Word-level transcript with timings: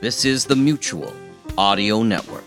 This 0.00 0.24
is 0.24 0.44
the 0.44 0.54
Mutual 0.54 1.12
Audio 1.56 2.04
Network. 2.04 2.37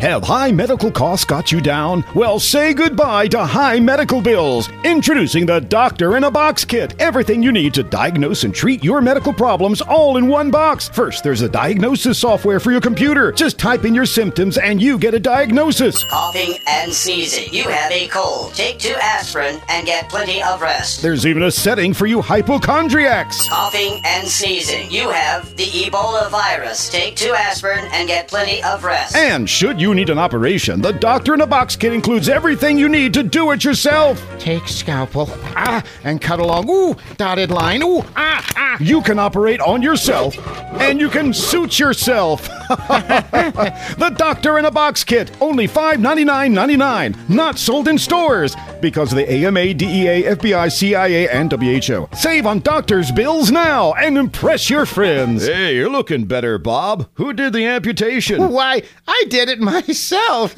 Have 0.00 0.22
high 0.22 0.50
medical 0.50 0.90
costs 0.90 1.26
got 1.26 1.52
you 1.52 1.60
down? 1.60 2.06
Well, 2.14 2.40
say 2.40 2.72
goodbye 2.72 3.28
to 3.28 3.44
high 3.44 3.78
medical 3.80 4.22
bills. 4.22 4.70
Introducing 4.82 5.44
the 5.44 5.60
Doctor 5.60 6.16
in 6.16 6.24
a 6.24 6.30
Box 6.30 6.64
Kit. 6.64 6.94
Everything 6.98 7.42
you 7.42 7.52
need 7.52 7.74
to 7.74 7.82
diagnose 7.82 8.44
and 8.44 8.54
treat 8.54 8.82
your 8.82 9.02
medical 9.02 9.34
problems 9.34 9.82
all 9.82 10.16
in 10.16 10.26
one 10.26 10.50
box. 10.50 10.88
First, 10.88 11.22
there's 11.22 11.42
a 11.42 11.50
diagnosis 11.50 12.18
software 12.18 12.58
for 12.60 12.70
your 12.70 12.80
computer. 12.80 13.30
Just 13.30 13.58
type 13.58 13.84
in 13.84 13.94
your 13.94 14.06
symptoms 14.06 14.56
and 14.56 14.80
you 14.80 14.96
get 14.96 15.12
a 15.12 15.20
diagnosis. 15.20 16.02
Coughing 16.04 16.54
and 16.66 16.90
sneezing. 16.90 17.52
You 17.52 17.64
have 17.64 17.92
a 17.92 18.08
cold. 18.08 18.54
Take 18.54 18.78
two 18.78 18.96
aspirin 19.02 19.60
and 19.68 19.84
get 19.84 20.08
plenty 20.08 20.42
of 20.42 20.62
rest. 20.62 21.02
There's 21.02 21.26
even 21.26 21.42
a 21.42 21.50
setting 21.50 21.92
for 21.92 22.06
you 22.06 22.22
hypochondriacs. 22.22 23.50
Coughing 23.50 24.00
and 24.06 24.26
sneezing. 24.26 24.90
You 24.90 25.10
have 25.10 25.54
the 25.56 25.64
Ebola 25.64 26.30
virus. 26.30 26.88
Take 26.88 27.16
two 27.16 27.34
aspirin 27.34 27.86
and 27.92 28.08
get 28.08 28.28
plenty 28.28 28.62
of 28.62 28.82
rest. 28.82 29.14
And 29.14 29.48
should 29.48 29.78
you 29.78 29.89
need 29.94 30.10
an 30.10 30.18
operation, 30.18 30.80
the 30.80 30.92
Doctor 30.92 31.34
in 31.34 31.40
a 31.40 31.46
Box 31.46 31.76
Kit 31.76 31.92
includes 31.92 32.28
everything 32.28 32.78
you 32.78 32.88
need 32.88 33.14
to 33.14 33.22
do 33.22 33.50
it 33.50 33.64
yourself. 33.64 34.24
Take 34.38 34.66
scalpel, 34.68 35.28
ah, 35.56 35.82
and 36.04 36.20
cut 36.20 36.40
along, 36.40 36.68
ooh, 36.70 36.96
dotted 37.16 37.50
line, 37.50 37.82
ooh, 37.82 38.02
ah, 38.16 38.46
ah. 38.56 38.76
You 38.80 39.02
can 39.02 39.18
operate 39.18 39.60
on 39.60 39.82
yourself, 39.82 40.36
and 40.80 41.00
you 41.00 41.08
can 41.08 41.32
suit 41.32 41.78
yourself. 41.78 42.42
the 42.68 44.14
Doctor 44.16 44.58
in 44.58 44.64
a 44.64 44.70
Box 44.70 45.04
Kit, 45.04 45.30
only 45.40 45.66
$5.99.99, 45.66 47.28
not 47.28 47.58
sold 47.58 47.88
in 47.88 47.98
stores 47.98 48.56
because 48.80 49.12
of 49.12 49.18
the 49.18 49.30
AMA, 49.30 49.74
DEA, 49.74 50.24
FBI, 50.24 50.70
CIA, 50.70 51.28
and 51.28 51.50
WHO. 51.52 52.08
Save 52.16 52.46
on 52.46 52.60
doctor's 52.60 53.10
bills 53.12 53.50
now 53.50 53.92
and 53.94 54.18
impress 54.18 54.68
your 54.70 54.86
friends. 54.86 55.46
Hey, 55.46 55.76
you're 55.76 55.90
looking 55.90 56.24
better, 56.24 56.58
Bob. 56.58 57.08
Who 57.14 57.32
did 57.32 57.52
the 57.52 57.66
amputation? 57.66 58.50
Why, 58.50 58.82
I 59.06 59.24
did 59.28 59.48
it 59.48 59.60
myself. 59.60 60.54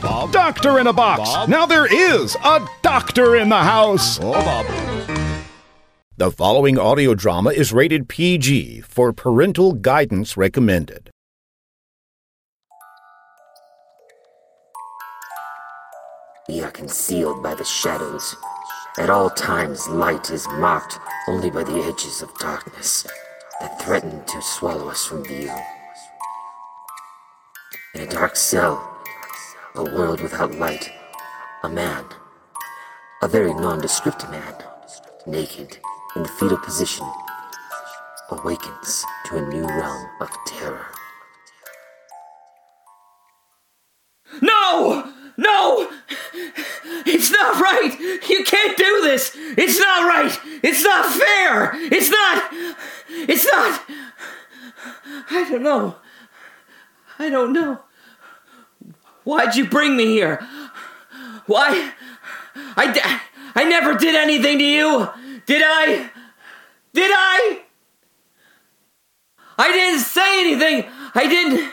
Bob? 0.00 0.32
Doctor 0.32 0.78
in 0.78 0.86
a 0.86 0.92
Box. 0.92 1.20
Bob? 1.30 1.48
Now 1.48 1.66
there 1.66 1.86
is 1.92 2.36
a 2.44 2.66
doctor 2.82 3.36
in 3.36 3.48
the 3.48 3.62
house. 3.62 4.18
Oh, 4.20 4.32
Bob. 4.32 4.66
The 6.16 6.30
following 6.30 6.78
audio 6.78 7.14
drama 7.14 7.50
is 7.50 7.72
rated 7.72 8.08
PG 8.08 8.82
for 8.82 9.12
parental 9.12 9.72
guidance 9.72 10.36
recommended. 10.36 11.11
We 16.52 16.60
are 16.60 16.70
concealed 16.70 17.42
by 17.42 17.54
the 17.54 17.64
shadows. 17.64 18.36
At 18.98 19.08
all 19.08 19.30
times, 19.30 19.88
light 19.88 20.28
is 20.28 20.46
marked 20.48 20.98
only 21.26 21.50
by 21.50 21.64
the 21.64 21.78
edges 21.78 22.20
of 22.20 22.36
darkness 22.36 23.06
that 23.58 23.80
threaten 23.80 24.22
to 24.26 24.42
swallow 24.42 24.90
us 24.90 25.06
from 25.06 25.24
view. 25.24 25.50
In 27.94 28.02
a 28.02 28.06
dark 28.06 28.36
cell, 28.36 28.98
a 29.76 29.82
world 29.82 30.20
without 30.20 30.54
light, 30.56 30.90
a 31.62 31.70
man, 31.70 32.04
a 33.22 33.28
very 33.28 33.54
nondescript 33.54 34.28
man, 34.30 34.54
naked, 35.26 35.78
in 36.16 36.22
the 36.22 36.28
fetal 36.28 36.58
position, 36.58 37.06
awakens 38.30 39.06
to 39.24 39.38
a 39.38 39.48
new 39.48 39.66
realm 39.66 40.06
of 40.20 40.28
terror. 40.44 40.84
No! 44.42 45.11
No! 45.36 45.88
It's 47.04 47.30
not 47.30 47.60
right! 47.60 47.98
You 48.28 48.44
can't 48.44 48.76
do 48.76 49.00
this! 49.02 49.32
It's 49.34 49.78
not 49.78 50.06
right! 50.06 50.38
It's 50.62 50.82
not 50.82 51.06
fair! 51.06 51.70
It's 51.74 52.10
not. 52.10 52.52
It's 53.08 53.50
not. 53.50 53.82
I 55.30 55.48
don't 55.48 55.62
know. 55.62 55.96
I 57.18 57.28
don't 57.28 57.52
know. 57.52 57.80
Why'd 59.24 59.54
you 59.54 59.68
bring 59.68 59.96
me 59.96 60.06
here? 60.06 60.46
Why? 61.46 61.92
I, 62.54 63.20
I 63.54 63.64
never 63.64 63.94
did 63.94 64.14
anything 64.14 64.58
to 64.58 64.64
you! 64.64 65.08
Did 65.46 65.62
I? 65.64 66.10
Did 66.92 67.10
I? 67.14 67.62
I 69.58 69.72
didn't 69.72 70.00
say 70.00 70.40
anything! 70.40 70.90
I 71.14 71.28
didn't. 71.28 71.72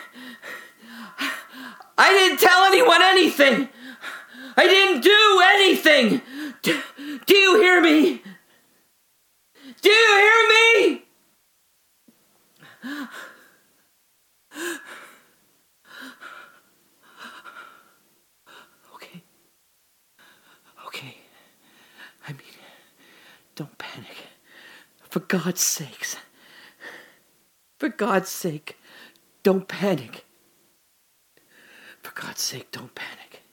I 2.01 2.13
didn't 2.13 2.39
tell 2.39 2.63
anyone 2.63 3.01
anything. 3.01 3.67
I 4.55 4.65
didn't 4.65 5.01
do 5.01 5.41
anything. 5.55 6.21
Do, 6.61 6.81
do 7.25 7.35
you 7.35 7.61
hear 7.61 7.81
me? 7.81 8.21
Do 9.81 9.89
you 9.89 10.07
hear 10.17 10.47
me? 10.47 11.03
Okay. 18.95 19.23
Okay. 20.87 21.17
I 22.25 22.31
mean, 22.31 22.57
don't 23.55 23.77
panic. 23.77 24.15
For 25.09 25.19
God's 25.19 25.61
sakes. 25.61 26.15
For 27.77 27.89
God's 27.89 28.29
sake, 28.29 28.77
don't 29.43 29.67
panic. 29.67 30.23
God's 32.19 32.41
sake, 32.41 32.69
don't 32.71 32.93
panic. 32.93 33.43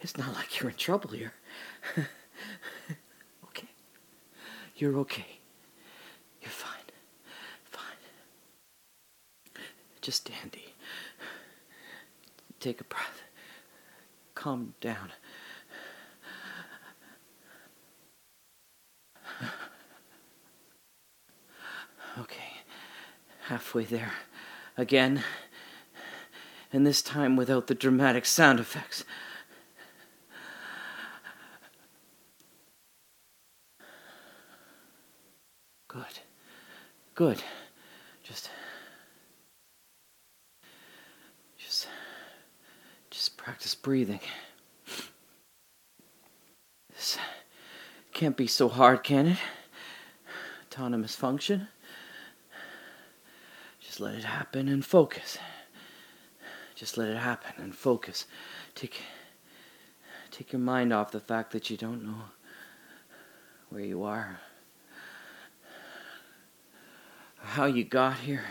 It's 0.00 0.16
not 0.16 0.34
like 0.34 0.60
you're 0.60 0.70
in 0.70 0.76
trouble 0.76 1.10
here. 1.10 1.32
okay. 3.44 3.66
You're 4.76 4.96
okay. 4.98 5.26
You're 6.40 6.50
fine. 6.50 6.78
Fine. 7.64 7.96
Just 10.00 10.30
dandy. 10.30 10.74
Take 12.60 12.80
a 12.80 12.84
breath. 12.84 13.22
Calm 14.36 14.74
down. 14.80 15.10
Okay. 22.18 22.62
Halfway 23.48 23.84
there. 23.84 24.12
Again 24.76 25.24
and 26.76 26.86
this 26.86 27.00
time 27.00 27.36
without 27.36 27.68
the 27.68 27.74
dramatic 27.74 28.26
sound 28.26 28.60
effects. 28.60 29.02
Good. 35.88 36.04
Good. 37.14 37.42
Just. 38.22 38.50
Just. 41.56 41.88
Just 43.08 43.38
practice 43.38 43.74
breathing. 43.74 44.20
This 46.94 47.16
can't 48.12 48.36
be 48.36 48.46
so 48.46 48.68
hard, 48.68 49.02
can 49.02 49.28
it? 49.28 49.38
Autonomous 50.66 51.16
function. 51.16 51.68
Just 53.80 53.98
let 53.98 54.14
it 54.14 54.24
happen 54.24 54.68
and 54.68 54.84
focus. 54.84 55.38
Just 56.76 56.98
let 56.98 57.08
it 57.08 57.16
happen 57.16 57.54
and 57.56 57.74
focus. 57.74 58.26
Take 58.74 59.00
take 60.30 60.52
your 60.52 60.60
mind 60.60 60.92
off 60.92 61.10
the 61.10 61.20
fact 61.20 61.52
that 61.52 61.70
you 61.70 61.76
don't 61.78 62.04
know 62.04 62.24
where 63.70 63.82
you 63.82 64.02
are. 64.02 64.40
How 67.38 67.64
you 67.64 67.82
got 67.82 68.18
here. 68.18 68.44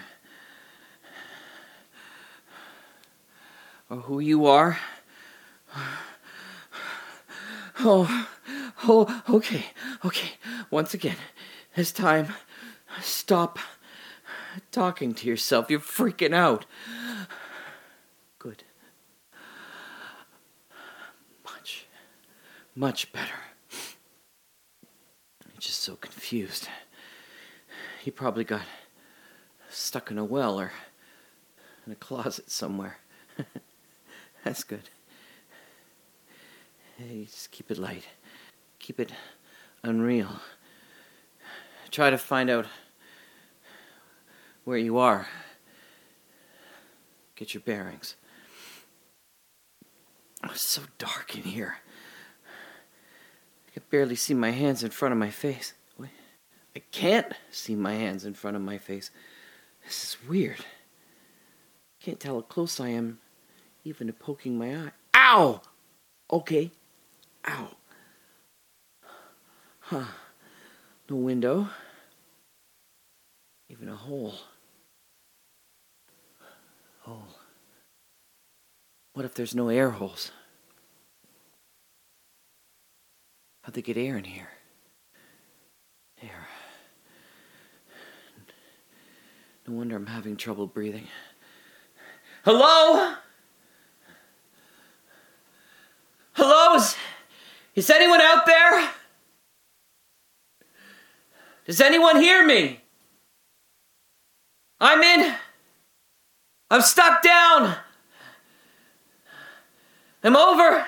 Or 3.91 3.97
who 3.97 4.19
you 4.19 4.47
are. 4.47 4.79
Oh, 7.81 8.27
oh, 8.85 9.21
okay, 9.29 9.65
okay. 10.03 10.29
Once 10.71 10.95
again, 10.95 11.17
this 11.75 11.91
time, 11.91 12.33
stop 13.01 13.59
talking 14.71 15.13
to 15.13 15.27
yourself. 15.27 15.69
You're 15.69 15.79
freaking 15.79 16.33
out. 16.33 16.65
Good. 18.45 18.63
Much, 21.43 21.87
much 22.75 23.11
better. 23.11 23.39
You're 25.47 25.59
just 25.59 25.79
so 25.79 25.95
confused. 25.95 26.69
He 28.03 28.11
probably 28.11 28.43
got 28.43 28.61
stuck 29.67 30.11
in 30.11 30.19
a 30.19 30.23
well 30.23 30.59
or 30.59 30.71
in 31.87 31.93
a 31.93 31.95
closet 31.95 32.51
somewhere. 32.51 32.99
That's 34.43 34.63
good. 34.63 34.91
Hey, 36.97 37.25
just 37.25 37.49
keep 37.49 37.71
it 37.71 37.79
light. 37.79 38.05
Keep 38.77 38.99
it 38.99 39.11
unreal. 39.81 40.39
Try 41.89 42.11
to 42.11 42.17
find 42.19 42.51
out 42.51 42.67
where 44.65 44.77
you 44.77 44.99
are. 44.99 45.27
Get 47.35 47.55
your 47.55 47.61
bearings. 47.61 48.15
Oh, 50.45 50.51
it's 50.51 50.61
so 50.61 50.83
dark 50.97 51.35
in 51.35 51.43
here. 51.43 51.77
I 53.67 53.71
can 53.73 53.83
barely 53.89 54.15
see 54.15 54.33
my 54.33 54.51
hands 54.51 54.83
in 54.83 54.91
front 54.91 55.11
of 55.11 55.17
my 55.17 55.31
face. 55.31 55.73
I 56.75 56.81
can't 56.91 57.31
see 57.51 57.73
my 57.73 57.93
hands 57.93 58.25
in 58.25 58.33
front 58.33 58.57
of 58.57 58.61
my 58.61 58.77
face. 58.77 59.09
This 59.85 60.03
is 60.03 60.17
weird. 60.27 60.59
I 60.59 62.03
can't 62.03 62.19
tell 62.19 62.35
how 62.35 62.41
close 62.41 62.81
I 62.81 62.89
am, 62.89 63.19
even 63.85 64.07
to 64.07 64.13
poking 64.13 64.57
my 64.57 64.75
eye. 64.75 64.91
Ow! 65.15 65.61
Okay. 66.29 66.71
Ow. 67.47 67.69
Huh. 69.79 70.03
No 71.09 71.15
window. 71.15 71.69
Even 73.69 73.87
a 73.87 73.95
hole. 73.95 74.35
Hole. 77.01 77.27
What 79.15 79.23
if 79.23 79.33
there's 79.33 79.55
no 79.55 79.69
air 79.69 79.91
holes? 79.91 80.31
How'd 83.61 83.73
they 83.73 83.81
get 83.81 83.95
air 83.95 84.17
in 84.17 84.25
here? 84.25 84.49
Air. 86.21 86.47
No 89.65 89.73
wonder 89.73 89.95
I'm 89.95 90.05
having 90.05 90.35
trouble 90.35 90.67
breathing. 90.67 91.07
Hello? 92.43 93.15
Hello? 96.33 96.75
Is, 96.75 96.97
is 97.73 97.89
anyone 97.89 98.19
out 98.19 98.45
there? 98.45 98.89
Does 101.65 101.79
anyone 101.79 102.19
hear 102.19 102.45
me? 102.45 102.81
I'm 104.81 105.01
in. 105.01 105.35
I'm 106.69 106.81
stuck 106.81 107.23
down. 107.23 107.77
I'm 110.25 110.35
over. 110.35 110.87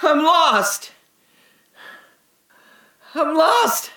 I'm 0.00 0.22
lost. 0.22 0.92
I'm 3.16 3.36
lost. 3.36 3.90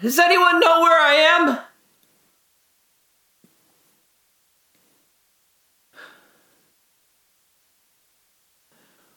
Does 0.00 0.18
anyone 0.18 0.60
know 0.60 0.80
where 0.80 0.98
I 0.98 1.14
am? 1.14 1.58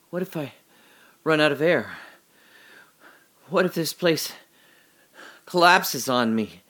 What 0.09 0.23
if 0.23 0.35
I 0.35 0.51
run 1.23 1.39
out 1.39 1.53
of 1.53 1.61
air? 1.61 1.93
What 3.47 3.65
if 3.65 3.75
this 3.75 3.93
place 3.93 4.33
collapses 5.45 6.09
on 6.09 6.35
me? 6.35 6.63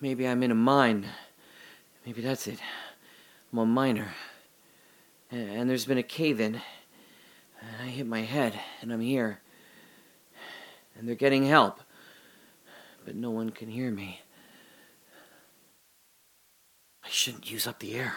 Maybe 0.00 0.26
I'm 0.26 0.42
in 0.42 0.50
a 0.50 0.56
mine. 0.56 1.06
Maybe 2.04 2.22
that's 2.22 2.48
it. 2.48 2.58
I'm 3.54 3.58
a 3.60 3.66
miner. 3.66 4.08
And 5.30 5.70
there's 5.70 5.84
been 5.84 5.96
a 5.96 6.02
cave 6.02 6.40
in. 6.40 6.56
And 6.56 7.70
I 7.80 7.86
hit 7.86 8.04
my 8.04 8.22
head, 8.22 8.58
and 8.80 8.92
I'm 8.92 9.00
here. 9.00 9.38
And 10.98 11.06
they're 11.06 11.14
getting 11.14 11.46
help. 11.46 11.80
But 13.04 13.14
no 13.14 13.30
one 13.30 13.50
can 13.50 13.68
hear 13.68 13.92
me. 13.92 14.22
I 17.04 17.08
shouldn't 17.08 17.48
use 17.48 17.68
up 17.68 17.78
the 17.78 17.94
air. 17.94 18.14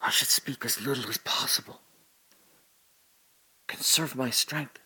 I 0.00 0.10
should 0.10 0.28
speak 0.28 0.64
as 0.64 0.80
little 0.80 1.10
as 1.10 1.18
possible. 1.18 1.80
Conserve 3.66 4.14
my 4.14 4.30
strength. 4.30 4.78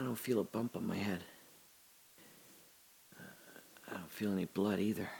I 0.00 0.02
don't 0.02 0.16
feel 0.16 0.40
a 0.40 0.44
bump 0.44 0.76
on 0.76 0.86
my 0.86 0.96
head. 0.96 1.22
I 3.86 3.92
don't 3.92 4.10
feel 4.10 4.32
any 4.32 4.46
blood 4.46 4.78
either. 4.78 5.10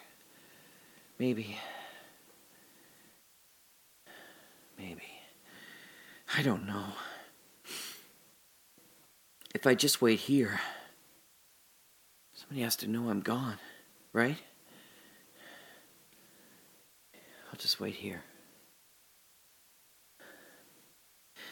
Maybe. 1.19 1.59
Maybe. 4.79 5.03
I 6.35 6.41
don't 6.41 6.67
know. 6.67 6.87
If 9.55 9.67
I 9.67 9.75
just 9.75 10.01
wait 10.01 10.21
here, 10.21 10.61
somebody 12.33 12.63
has 12.63 12.77
to 12.77 12.89
know 12.89 13.11
I'm 13.11 13.21
gone, 13.21 13.59
right? 14.15 14.39
I'll 17.13 17.59
just 17.59 17.81
wait 17.81 17.97
here. 17.97 18.23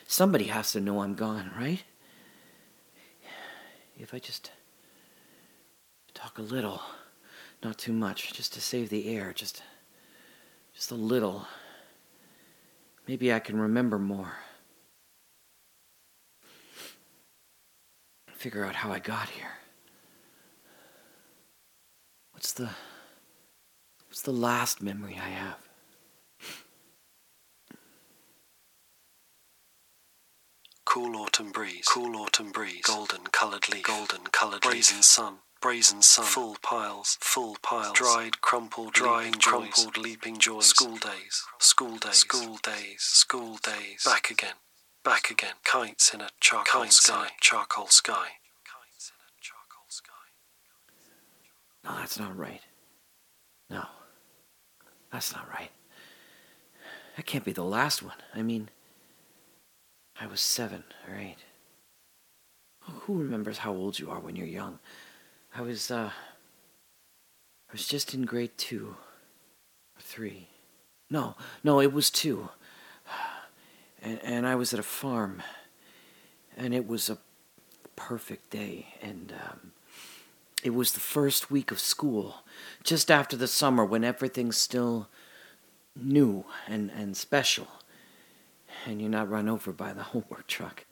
Somebody 0.07 0.45
has 0.45 0.73
to 0.73 0.81
know 0.81 1.03
I'm 1.03 1.15
gone, 1.15 1.51
right? 1.59 1.83
If 3.99 4.15
I 4.15 4.21
just 4.21 4.53
talk 6.15 6.39
a 6.39 6.43
little, 6.43 6.81
not 7.63 7.79
too 7.79 7.93
much, 7.93 8.33
just 8.33 8.53
to 8.53 8.61
save 8.61 8.91
the 8.91 9.09
air, 9.15 9.33
just 9.35 9.63
just 10.73 10.93
a 10.93 10.95
little. 10.95 11.47
Maybe 13.09 13.33
I 13.33 13.41
can 13.41 13.59
remember 13.59 13.99
more. 13.99 14.35
Figure 18.33 18.65
out 18.65 18.77
how 18.77 18.93
I 18.93 19.01
got 19.01 19.29
here. 19.31 19.51
What's 22.33 22.53
the 22.53 22.71
what's 24.07 24.23
the 24.23 24.33
last 24.33 24.81
memory 24.81 25.19
I 25.21 25.29
have? 25.31 25.68
Cool 30.99 31.17
autumn 31.19 31.53
breeze, 31.53 31.85
cool 31.87 32.17
autumn 32.17 32.51
breeze, 32.51 32.83
golden 32.83 33.23
coloured 33.31 33.69
leaf, 33.69 33.85
golden 33.85 34.25
coloured 34.33 34.63
brazen 34.63 35.01
sun, 35.01 35.37
brazen 35.61 36.03
sun, 36.03 36.25
full 36.25 36.57
piles, 36.61 37.17
full 37.21 37.57
piles, 37.63 37.93
dried, 37.93 38.41
crumpled, 38.41 38.95
dried, 38.95 39.27
leaping 39.27 39.41
crumpled, 39.41 39.95
joys. 39.95 40.05
leaping 40.05 40.39
joys, 40.39 40.67
school 40.67 40.97
days, 40.97 41.45
school 41.61 41.99
days, 41.99 42.17
school 42.17 42.59
days, 42.65 42.97
school 42.99 43.59
days, 43.63 44.03
back 44.05 44.29
again, 44.29 44.57
back 45.05 45.31
again, 45.31 45.55
kites 45.63 46.13
in 46.13 46.21
a 46.21 46.31
charcoal 46.41 46.83
kites 46.83 46.97
sky, 46.97 47.15
in 47.15 47.27
a 47.27 47.31
charcoal 47.41 47.87
sky. 47.87 48.27
No, 51.85 51.97
that's 51.97 52.19
not 52.19 52.37
right. 52.37 52.61
No, 53.71 53.85
that's 55.13 55.33
not 55.33 55.49
right. 55.49 55.71
That 57.15 57.25
can't 57.25 57.45
be 57.45 57.53
the 57.53 57.63
last 57.63 58.03
one. 58.03 58.17
I 58.35 58.43
mean, 58.43 58.69
I 60.21 60.27
was 60.27 60.41
seven 60.41 60.85
or 61.09 61.17
eight. 61.17 61.37
Who 62.81 63.19
remembers 63.19 63.59
how 63.59 63.73
old 63.73 63.99
you 63.99 64.11
are 64.11 64.19
when 64.19 64.35
you're 64.35 64.47
young? 64.47 64.79
I 65.55 65.63
was, 65.63 65.91
uh, 65.91 66.11
I 67.69 67.73
was 67.73 67.87
just 67.87 68.15
in 68.15 68.23
grade 68.23 68.57
two 68.57 68.97
or 69.97 70.01
three. 70.01 70.49
No, 71.11 71.37
no, 71.63 71.81
it 71.81 71.93
was 71.93 72.11
two. 72.11 72.49
And, 74.03 74.21
and 74.23 74.47
I 74.47 74.55
was 74.55 74.73
at 74.73 74.81
a 74.81 74.85
farm, 74.85 75.43
and 76.57 76.75
it 76.75 76.87
was 76.87 77.11
a 77.11 77.19
perfect 77.97 78.51
day, 78.51 78.95
and 79.03 79.33
um, 79.33 79.73
it 80.63 80.71
was 80.71 80.93
the 80.93 81.01
first 81.01 81.51
week 81.51 81.71
of 81.71 81.81
school, 81.81 82.43
just 82.85 83.11
after 83.11 83.37
the 83.37 83.49
summer 83.49 83.85
when 83.85 84.05
everything's 84.05 84.57
still 84.57 85.09
new 85.97 86.45
and, 86.69 86.91
and 86.91 87.17
special 87.17 87.69
and 88.87 89.01
you're 89.01 89.11
not 89.11 89.29
run 89.29 89.49
over 89.49 89.73
by 89.73 89.93
the 89.93 90.03
homework 90.15 90.47
truck. 90.47 90.85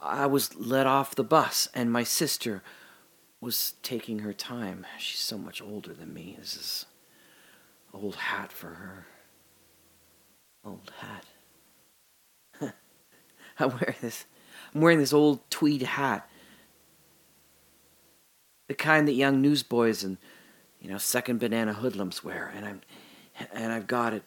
I 0.00 0.26
was 0.26 0.54
let 0.56 0.86
off 0.86 1.14
the 1.14 1.24
bus, 1.24 1.68
and 1.74 1.92
my 1.92 2.04
sister 2.04 2.62
was 3.40 3.74
taking 3.82 4.20
her 4.20 4.32
time. 4.32 4.86
She's 4.98 5.20
so 5.20 5.36
much 5.36 5.60
older 5.60 5.92
than 5.92 6.14
me. 6.14 6.36
This 6.38 6.56
is 6.56 6.86
old 7.92 8.16
hat 8.16 8.52
for 8.52 8.68
her. 8.68 9.06
Old 10.64 10.92
hat. 11.00 11.24
I 13.58 13.66
wear 13.66 13.94
this 14.00 14.24
I'm 14.76 14.82
wearing 14.82 14.98
this 14.98 15.14
old 15.14 15.40
tweed 15.48 15.80
hat. 15.80 16.28
The 18.68 18.74
kind 18.74 19.08
that 19.08 19.14
young 19.14 19.40
newsboys 19.40 20.04
and, 20.04 20.18
you 20.82 20.90
know, 20.90 20.98
second 20.98 21.40
banana 21.40 21.72
hoodlums 21.72 22.22
wear. 22.22 22.52
And 22.54 22.66
I'm 22.66 22.80
and 23.54 23.72
I've 23.72 23.86
got 23.86 24.12
it 24.12 24.24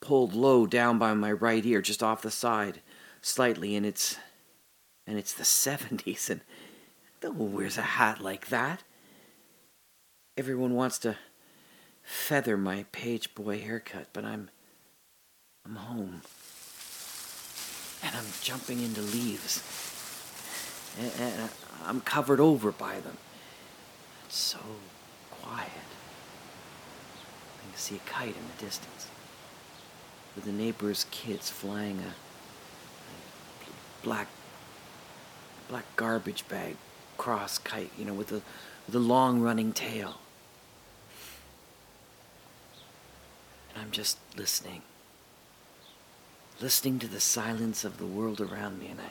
pulled 0.00 0.32
low 0.32 0.66
down 0.66 0.98
by 0.98 1.12
my 1.12 1.30
right 1.30 1.62
ear, 1.66 1.82
just 1.82 2.02
off 2.02 2.22
the 2.22 2.30
side, 2.30 2.80
slightly, 3.20 3.76
and 3.76 3.84
it's 3.84 4.16
and 5.06 5.18
it's 5.18 5.34
the 5.34 5.44
seventies 5.44 6.30
and 6.30 6.40
no 7.22 7.32
one 7.32 7.52
wears 7.52 7.76
a 7.76 7.82
hat 7.82 8.18
like 8.18 8.48
that. 8.48 8.84
Everyone 10.38 10.72
wants 10.72 10.98
to 11.00 11.18
feather 12.02 12.56
my 12.56 12.86
page 12.92 13.34
boy 13.34 13.60
haircut, 13.60 14.06
but 14.14 14.24
I'm 14.24 14.48
I'm 15.66 15.76
home 15.76 16.22
and 18.02 18.14
I'm 18.16 18.26
jumping 18.42 18.80
into 18.80 19.00
leaves. 19.00 19.62
And, 20.98 21.12
and 21.20 21.50
I'm 21.84 22.00
covered 22.00 22.40
over 22.40 22.72
by 22.72 23.00
them. 23.00 23.16
It's 24.26 24.36
so 24.36 24.58
quiet. 25.30 25.70
I 27.58 27.70
can 27.70 27.76
see 27.76 27.96
a 27.96 28.10
kite 28.10 28.36
in 28.36 28.42
the 28.56 28.64
distance, 28.64 29.08
with 30.34 30.44
the 30.44 30.52
neighbor's 30.52 31.06
kids 31.10 31.50
flying 31.50 31.98
a, 31.98 32.08
a 32.08 34.04
black 34.04 34.28
black 35.68 35.84
garbage 35.96 36.46
bag 36.48 36.76
cross 37.16 37.56
kite, 37.56 37.90
you 37.96 38.04
know, 38.04 38.14
with 38.14 38.32
a 38.32 38.42
with 38.86 38.94
a 38.94 38.98
long 38.98 39.40
running 39.40 39.72
tail. 39.72 40.18
And 43.72 43.82
I'm 43.82 43.90
just 43.90 44.18
listening. 44.36 44.82
Listening 46.62 47.00
to 47.00 47.08
the 47.08 47.18
silence 47.18 47.84
of 47.84 47.98
the 47.98 48.06
world 48.06 48.40
around 48.40 48.78
me, 48.78 48.86
and 48.86 49.00
I 49.00 49.10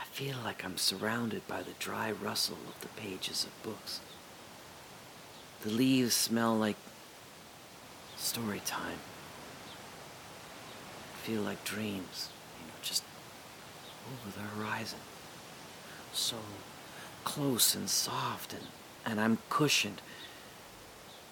I 0.00 0.04
feel 0.06 0.38
like 0.42 0.64
I'm 0.64 0.76
surrounded 0.76 1.46
by 1.46 1.62
the 1.62 1.74
dry 1.78 2.10
rustle 2.10 2.58
of 2.68 2.80
the 2.80 2.88
pages 3.00 3.44
of 3.44 3.62
books. 3.62 4.00
The 5.62 5.70
leaves 5.70 6.14
smell 6.14 6.56
like 6.56 6.74
story 8.16 8.60
time. 8.66 8.98
I 11.14 11.18
feel 11.24 11.42
like 11.42 11.64
dreams, 11.64 12.30
you 12.60 12.66
know, 12.66 12.74
just 12.82 13.04
over 14.12 14.36
the 14.36 14.48
horizon. 14.56 14.98
So 16.12 16.38
close 17.22 17.76
and 17.76 17.88
soft, 17.88 18.52
and, 18.52 18.66
and 19.04 19.20
I'm 19.20 19.38
cushioned 19.48 20.02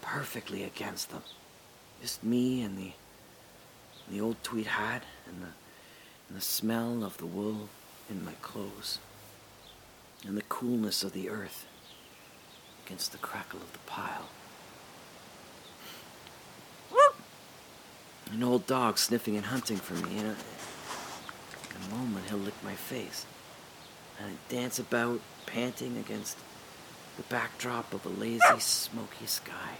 perfectly 0.02 0.62
against 0.62 1.10
them. 1.10 1.22
Just 2.00 2.22
me 2.22 2.62
and 2.62 2.78
the 2.78 2.92
the 4.10 4.20
old 4.20 4.36
tweed 4.42 4.66
hat 4.66 5.02
and 5.26 5.42
the 5.42 5.48
and 6.28 6.38
the 6.38 6.42
smell 6.42 7.04
of 7.04 7.18
the 7.18 7.26
wool 7.26 7.68
in 8.08 8.24
my 8.24 8.32
clothes 8.42 8.98
and 10.26 10.36
the 10.36 10.42
coolness 10.42 11.02
of 11.04 11.12
the 11.12 11.28
earth 11.28 11.66
against 12.86 13.12
the 13.12 13.18
crackle 13.18 13.60
of 13.60 13.72
the 13.72 13.78
pile. 13.80 14.28
An 18.30 18.42
old 18.42 18.66
dog 18.66 18.98
sniffing 18.98 19.36
and 19.36 19.46
hunting 19.46 19.76
for 19.76 19.94
me. 19.94 20.18
In 20.18 20.26
a, 20.26 20.30
in 20.30 21.92
a 21.92 21.94
moment, 21.94 22.28
he'll 22.28 22.38
lick 22.38 22.54
my 22.64 22.74
face. 22.74 23.26
And 24.18 24.32
I 24.32 24.52
dance 24.52 24.78
about, 24.78 25.20
panting 25.46 25.98
against 25.98 26.38
the 27.16 27.22
backdrop 27.24 27.92
of 27.92 28.04
a 28.06 28.08
lazy, 28.08 28.40
smoky 28.58 29.26
sky. 29.26 29.76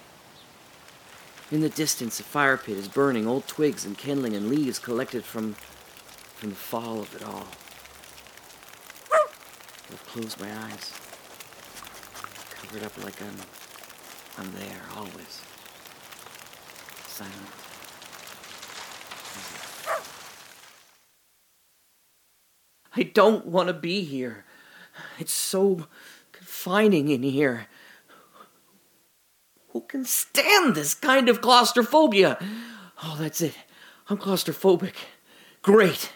In 1.54 1.61
the 1.61 1.68
distance, 1.68 2.18
a 2.18 2.25
fire 2.25 2.56
pit 2.56 2.76
is 2.76 2.88
burning, 2.88 3.28
old 3.28 3.46
twigs 3.46 3.84
and 3.84 3.96
kindling 3.96 4.34
and 4.34 4.49
leaves 4.49 4.80
collected 4.80 5.25
from, 5.25 5.54
from 6.34 6.50
the 6.50 6.56
fall 6.56 6.99
of 6.99 7.14
it 7.14 7.23
all. 7.23 7.46
I've 9.88 10.04
closed 10.04 10.40
my 10.40 10.50
eyes, 10.52 10.92
covered 12.56 12.82
up 12.82 13.04
like 13.04 13.23
I'm, 13.23 13.37
I'm 14.37 14.52
there 14.54 14.82
always, 14.96 15.42
silent. 17.06 17.32
I 22.96 23.04
don't 23.04 23.46
want 23.46 23.68
to 23.68 23.75
be 23.75 24.02
here. 24.02 24.44
It's 25.20 25.32
so 25.32 25.87
confining 26.32 27.11
in 27.11 27.23
here. 27.23 27.68
Who 29.75 29.83
can 29.83 30.07
stand 30.07 30.75
this 30.76 30.95
kind 30.95 31.28
of 31.28 31.43
claustrophobia? 31.43 32.38
Oh, 33.02 33.16
that's 33.19 33.43
it. 33.43 33.54
I'm 34.09 34.16
claustrophobic. 34.16 34.95
Great. 35.62 36.12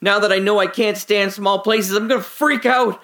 Now 0.00 0.20
that 0.20 0.32
I 0.32 0.38
know 0.38 0.60
I 0.60 0.68
can't 0.68 0.96
stand 0.96 1.32
small 1.32 1.58
places, 1.58 1.96
I'm 1.96 2.06
gonna 2.06 2.22
freak 2.22 2.64
out. 2.64 3.02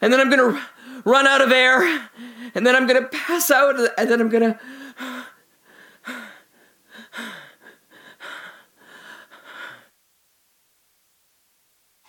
And 0.00 0.12
then 0.12 0.20
I'm 0.20 0.30
gonna 0.30 0.64
run 1.04 1.26
out 1.26 1.40
of 1.40 1.50
air. 1.50 2.08
And 2.54 2.64
then 2.64 2.76
I'm 2.76 2.86
gonna 2.86 3.06
pass 3.06 3.50
out. 3.50 3.76
And 3.98 4.08
then 4.08 4.20
I'm 4.20 4.28
gonna. 4.28 4.60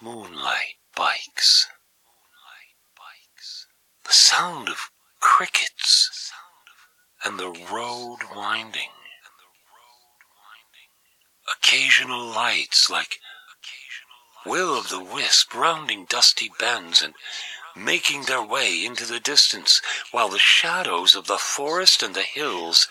Moonlight 0.01 0.78
bikes. 0.96 1.68
Moonlight 2.06 2.78
bikes. 2.96 3.68
The 4.06 4.13
sound 4.13 4.70
of 4.70 4.92
crickets. 5.20 6.32
And 7.24 7.40
the 7.40 7.51
road 7.72 8.18
winding. 8.36 8.90
Occasional 11.58 12.25
lights 12.28 12.90
like 12.90 13.20
will 14.45 14.77
of 14.77 14.89
the 14.89 15.03
wisp 15.03 15.53
rounding 15.53 16.05
dusty 16.05 16.50
bends 16.60 17.01
and 17.01 17.13
making 17.75 18.24
their 18.24 18.43
way 18.43 18.83
into 18.86 19.05
the 19.05 19.19
distance, 19.19 19.81
while 20.12 20.29
the 20.29 20.39
shadows 20.39 21.15
of 21.15 21.27
the 21.27 21.38
forest 21.38 22.03
and 22.03 22.15
the 22.15 22.21
hills 22.21 22.88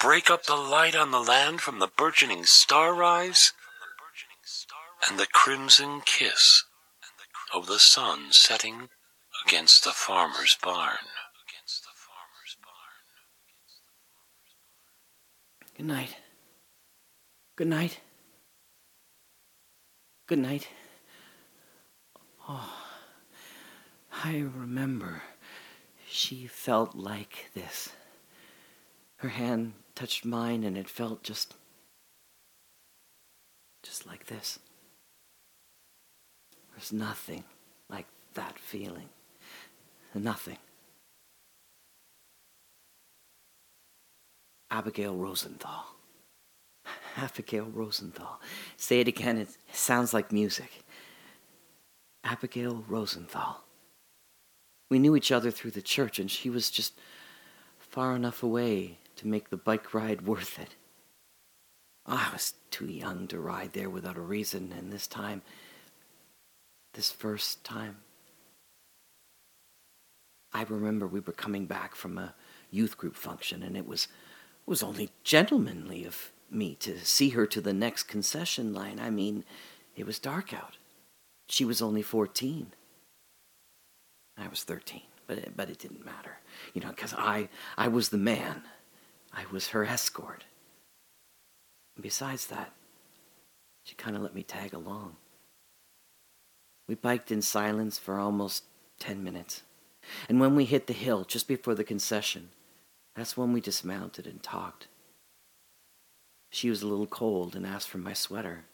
break 0.00 0.30
up 0.30 0.44
the 0.44 0.56
light 0.56 0.94
on 0.94 1.10
the 1.10 1.20
land 1.20 1.60
from 1.60 1.78
the 1.78 1.90
burgeoning 1.96 2.44
star 2.44 2.94
rise 2.94 3.52
and 5.08 5.18
the 5.18 5.26
crimson 5.26 6.02
kiss 6.04 6.64
of 7.54 7.66
the 7.66 7.78
sun 7.78 8.26
setting 8.30 8.88
against 9.46 9.84
the 9.84 9.90
farmer's 9.90 10.56
barn. 10.62 10.98
Good 15.76 15.86
night. 15.86 16.16
Good 17.54 17.68
night. 17.68 18.00
Good 20.26 20.40
night. 20.40 20.68
Oh, 22.48 22.72
I 24.24 24.38
remember 24.38 25.22
she 26.08 26.46
felt 26.46 26.94
like 26.94 27.50
this. 27.54 27.90
Her 29.16 29.28
hand 29.28 29.74
touched 29.94 30.24
mine 30.24 30.64
and 30.64 30.76
it 30.78 30.88
felt 30.88 31.22
just. 31.22 31.54
just 33.82 34.06
like 34.06 34.26
this. 34.26 34.58
There's 36.74 36.92
nothing 36.92 37.44
like 37.90 38.06
that 38.34 38.58
feeling. 38.58 39.10
Nothing. 40.14 40.56
Abigail 44.70 45.14
Rosenthal. 45.14 45.84
Abigail 47.16 47.66
Rosenthal. 47.66 48.40
Say 48.76 49.00
it 49.00 49.08
again, 49.08 49.36
it 49.36 49.48
sounds 49.72 50.14
like 50.14 50.32
music. 50.32 50.84
Abigail 52.30 52.84
Rosenthal. 52.86 53.64
We 54.90 54.98
knew 54.98 55.16
each 55.16 55.32
other 55.32 55.50
through 55.50 55.70
the 55.70 55.80
church, 55.80 56.18
and 56.18 56.30
she 56.30 56.50
was 56.50 56.70
just 56.70 56.92
far 57.78 58.14
enough 58.14 58.42
away 58.42 58.98
to 59.16 59.26
make 59.26 59.48
the 59.48 59.56
bike 59.56 59.94
ride 59.94 60.26
worth 60.26 60.58
it. 60.58 60.74
I 62.04 62.28
was 62.32 62.52
too 62.70 62.86
young 62.86 63.28
to 63.28 63.40
ride 63.40 63.72
there 63.72 63.88
without 63.88 64.18
a 64.18 64.22
reason, 64.22 64.74
and 64.76 64.92
this 64.92 65.06
time, 65.06 65.40
this 66.92 67.10
first 67.10 67.64
time, 67.64 67.96
I 70.52 70.64
remember 70.64 71.06
we 71.06 71.20
were 71.20 71.32
coming 71.32 71.66
back 71.66 71.94
from 71.94 72.18
a 72.18 72.34
youth 72.70 72.98
group 72.98 73.16
function, 73.16 73.62
and 73.62 73.76
it 73.76 73.86
was 73.86 74.04
it 74.04 74.70
was 74.70 74.82
only 74.82 75.10
gentlemanly 75.24 76.04
of 76.04 76.30
me 76.50 76.74
to 76.76 76.98
see 76.98 77.30
her 77.30 77.46
to 77.46 77.60
the 77.60 77.74
next 77.74 78.04
concession 78.04 78.74
line. 78.74 78.98
I 78.98 79.10
mean, 79.10 79.44
it 79.96 80.06
was 80.06 80.18
dark 80.18 80.52
out. 80.52 80.77
She 81.48 81.64
was 81.64 81.80
only 81.82 82.02
14. 82.02 82.72
I 84.36 84.48
was 84.48 84.62
13, 84.62 85.02
but 85.26 85.38
it, 85.38 85.52
but 85.56 85.70
it 85.70 85.78
didn't 85.78 86.04
matter. 86.04 86.38
You 86.74 86.82
know, 86.82 86.90
because 86.90 87.14
I, 87.14 87.48
I 87.76 87.88
was 87.88 88.10
the 88.10 88.18
man. 88.18 88.62
I 89.32 89.44
was 89.50 89.68
her 89.68 89.84
escort. 89.84 90.44
And 91.96 92.02
besides 92.02 92.46
that, 92.46 92.72
she 93.82 93.94
kind 93.94 94.14
of 94.14 94.22
let 94.22 94.34
me 94.34 94.42
tag 94.42 94.74
along. 94.74 95.16
We 96.86 96.94
biked 96.94 97.30
in 97.32 97.42
silence 97.42 97.98
for 97.98 98.18
almost 98.18 98.64
10 99.00 99.22
minutes. 99.22 99.62
And 100.28 100.40
when 100.40 100.54
we 100.54 100.64
hit 100.64 100.86
the 100.86 100.92
hill 100.92 101.24
just 101.24 101.48
before 101.48 101.74
the 101.74 101.84
concession, 101.84 102.50
that's 103.14 103.36
when 103.36 103.52
we 103.52 103.60
dismounted 103.60 104.26
and 104.26 104.42
talked. 104.42 104.86
She 106.50 106.70
was 106.70 106.82
a 106.82 106.86
little 106.86 107.06
cold 107.06 107.54
and 107.54 107.66
asked 107.66 107.88
for 107.88 107.98
my 107.98 108.12
sweater. 108.12 108.64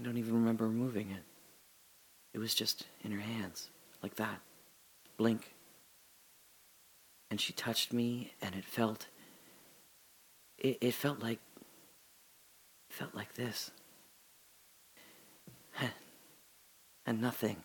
I 0.00 0.02
don't 0.02 0.16
even 0.16 0.32
remember 0.34 0.66
removing 0.66 1.10
it. 1.10 1.22
It 2.32 2.38
was 2.38 2.54
just 2.54 2.86
in 3.04 3.10
her 3.12 3.20
hands, 3.20 3.68
like 4.02 4.14
that. 4.14 4.40
Blink. 5.18 5.52
And 7.30 7.38
she 7.38 7.52
touched 7.52 7.92
me, 7.92 8.32
and 8.40 8.54
it 8.54 8.64
felt. 8.64 9.08
It, 10.58 10.78
it 10.80 10.94
felt 10.94 11.20
like. 11.20 11.38
felt 12.88 13.14
like 13.14 13.34
this. 13.34 13.70
And 17.06 17.20
nothing. 17.20 17.56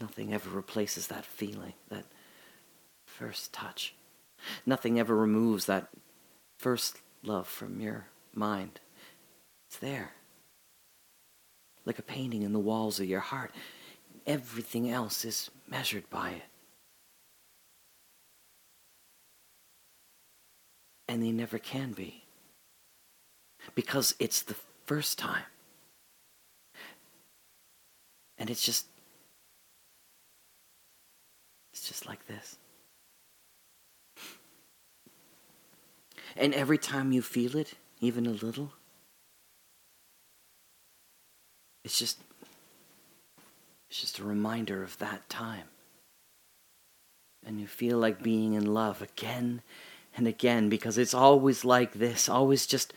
Nothing 0.00 0.32
ever 0.32 0.48
replaces 0.48 1.08
that 1.08 1.26
feeling, 1.26 1.74
that 1.90 2.04
first 3.04 3.52
touch. 3.52 3.94
Nothing 4.64 4.98
ever 4.98 5.14
removes 5.14 5.66
that 5.66 5.88
first 6.56 6.98
love 7.22 7.46
from 7.46 7.80
your 7.80 8.06
mind. 8.32 8.80
It's 9.68 9.76
there. 9.76 10.12
Like 11.84 11.98
a 11.98 12.02
painting 12.02 12.42
in 12.42 12.52
the 12.52 12.58
walls 12.58 13.00
of 13.00 13.06
your 13.06 13.20
heart. 13.20 13.52
Everything 14.26 14.90
else 14.90 15.24
is 15.24 15.50
measured 15.68 16.08
by 16.10 16.30
it. 16.30 16.42
And 21.08 21.22
they 21.22 21.32
never 21.32 21.58
can 21.58 21.92
be. 21.92 22.24
Because 23.74 24.14
it's 24.18 24.42
the 24.42 24.56
first 24.84 25.18
time. 25.18 25.44
And 28.38 28.50
it's 28.50 28.64
just. 28.64 28.86
It's 31.72 31.88
just 31.88 32.06
like 32.06 32.26
this. 32.26 32.56
And 36.36 36.54
every 36.54 36.78
time 36.78 37.12
you 37.12 37.22
feel 37.22 37.56
it, 37.56 37.74
even 38.00 38.26
a 38.26 38.30
little, 38.30 38.72
it's 41.84 41.98
just. 41.98 42.18
It's 43.90 44.00
just 44.00 44.20
a 44.20 44.24
reminder 44.24 44.84
of 44.84 44.96
that 44.98 45.28
time. 45.28 45.66
And 47.44 47.60
you 47.60 47.66
feel 47.66 47.98
like 47.98 48.22
being 48.22 48.52
in 48.52 48.72
love 48.72 49.02
again 49.02 49.62
and 50.16 50.28
again 50.28 50.68
because 50.68 50.96
it's 50.96 51.14
always 51.14 51.64
like 51.64 51.94
this, 51.94 52.28
always 52.28 52.66
just 52.66 52.92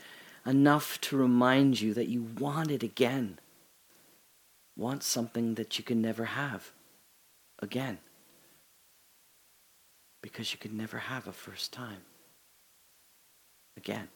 enough 0.46 1.00
to 1.00 1.16
remind 1.16 1.80
you 1.80 1.94
that 1.94 2.08
you 2.08 2.22
want 2.38 2.70
it 2.70 2.84
again. 2.84 3.40
Want 4.76 5.02
something 5.02 5.54
that 5.54 5.78
you 5.78 5.84
can 5.84 6.00
never 6.00 6.26
have 6.26 6.70
again. 7.60 7.98
Because 10.22 10.52
you 10.52 10.58
could 10.58 10.72
never 10.72 10.98
have 10.98 11.26
a 11.26 11.32
first 11.32 11.72
time 11.72 12.02
again. 13.76 14.08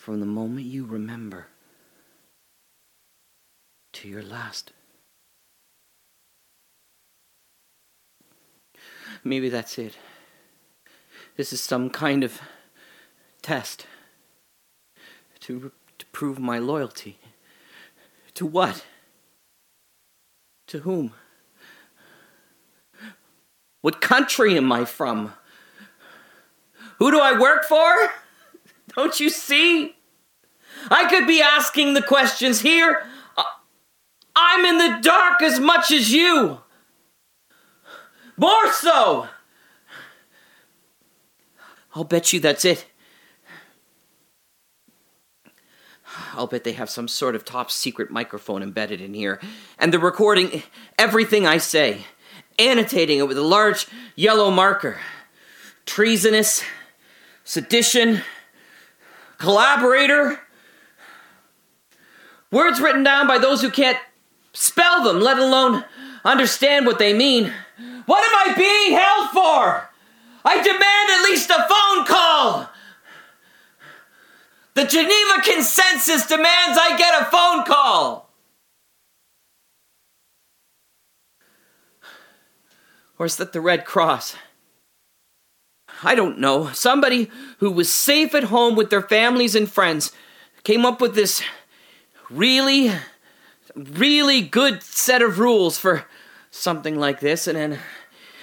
From 0.00 0.20
the 0.20 0.24
moment 0.24 0.64
you 0.64 0.86
remember 0.86 1.48
to 3.92 4.08
your 4.08 4.22
last. 4.22 4.72
Maybe 9.22 9.50
that's 9.50 9.78
it. 9.78 9.98
This 11.36 11.52
is 11.52 11.60
some 11.60 11.90
kind 11.90 12.24
of 12.24 12.40
test 13.42 13.86
to, 15.40 15.70
to 15.98 16.06
prove 16.06 16.38
my 16.38 16.58
loyalty. 16.58 17.18
To 18.36 18.46
what? 18.46 18.86
To 20.68 20.78
whom? 20.78 21.12
What 23.82 24.00
country 24.00 24.56
am 24.56 24.72
I 24.72 24.86
from? 24.86 25.34
Who 26.98 27.10
do 27.10 27.20
I 27.20 27.38
work 27.38 27.64
for? 27.64 28.10
Don't 28.94 29.18
you 29.20 29.30
see? 29.30 29.96
I 30.90 31.08
could 31.08 31.26
be 31.26 31.42
asking 31.42 31.94
the 31.94 32.02
questions 32.02 32.60
here. 32.60 33.02
I'm 34.34 34.64
in 34.64 34.78
the 34.78 35.00
dark 35.02 35.42
as 35.42 35.60
much 35.60 35.90
as 35.90 36.12
you. 36.12 36.60
More 38.36 38.72
so. 38.72 39.28
I'll 41.94 42.04
bet 42.04 42.32
you 42.32 42.40
that's 42.40 42.64
it. 42.64 42.86
I'll 46.32 46.46
bet 46.46 46.64
they 46.64 46.72
have 46.72 46.88
some 46.88 47.08
sort 47.08 47.34
of 47.34 47.44
top 47.44 47.70
secret 47.70 48.10
microphone 48.10 48.62
embedded 48.62 49.00
in 49.00 49.14
here, 49.14 49.40
and 49.78 49.92
they're 49.92 50.00
recording 50.00 50.62
everything 50.98 51.46
I 51.46 51.58
say, 51.58 52.06
annotating 52.58 53.18
it 53.18 53.28
with 53.28 53.36
a 53.36 53.42
large 53.42 53.86
yellow 54.14 54.50
marker. 54.50 54.98
Treasonous, 55.86 56.62
sedition, 57.44 58.22
collaborator. 59.40 60.38
Words 62.52 62.80
written 62.80 63.02
down 63.02 63.26
by 63.26 63.38
those 63.38 63.62
who 63.62 63.70
can't 63.70 63.98
spell 64.52 65.02
them, 65.02 65.20
let 65.20 65.38
alone 65.38 65.84
understand 66.24 66.86
what 66.86 66.98
they 66.98 67.12
mean. 67.12 67.52
What 68.06 68.22
am 68.22 68.50
I 68.50 68.54
being 68.56 68.98
held 68.98 69.30
for? 69.30 69.90
I 70.44 70.56
demand 70.56 71.10
at 71.10 71.24
least 71.24 71.50
a 71.50 71.66
phone 71.68 72.06
call. 72.06 72.70
The 74.74 74.84
Geneva 74.84 75.42
Consensus 75.42 76.26
demands 76.26 76.78
I 76.80 76.96
get 76.96 77.22
a 77.22 77.24
phone 77.26 77.64
call. 77.64 78.30
Or 83.18 83.26
is 83.26 83.36
that 83.36 83.52
the 83.52 83.60
Red 83.60 83.84
Cross? 83.84 84.36
I 86.02 86.14
don't 86.14 86.38
know. 86.38 86.70
Somebody 86.72 87.30
who 87.58 87.70
was 87.70 87.92
safe 87.92 88.34
at 88.34 88.44
home 88.44 88.74
with 88.74 88.90
their 88.90 89.02
families 89.02 89.54
and 89.54 89.70
friends 89.70 90.12
came 90.64 90.86
up 90.86 91.00
with 91.00 91.14
this 91.14 91.42
really, 92.30 92.92
really 93.74 94.40
good 94.40 94.82
set 94.82 95.22
of 95.22 95.38
rules 95.38 95.78
for 95.78 96.04
something 96.50 96.98
like 96.98 97.20
this, 97.20 97.46
and 97.46 97.56
then. 97.56 97.78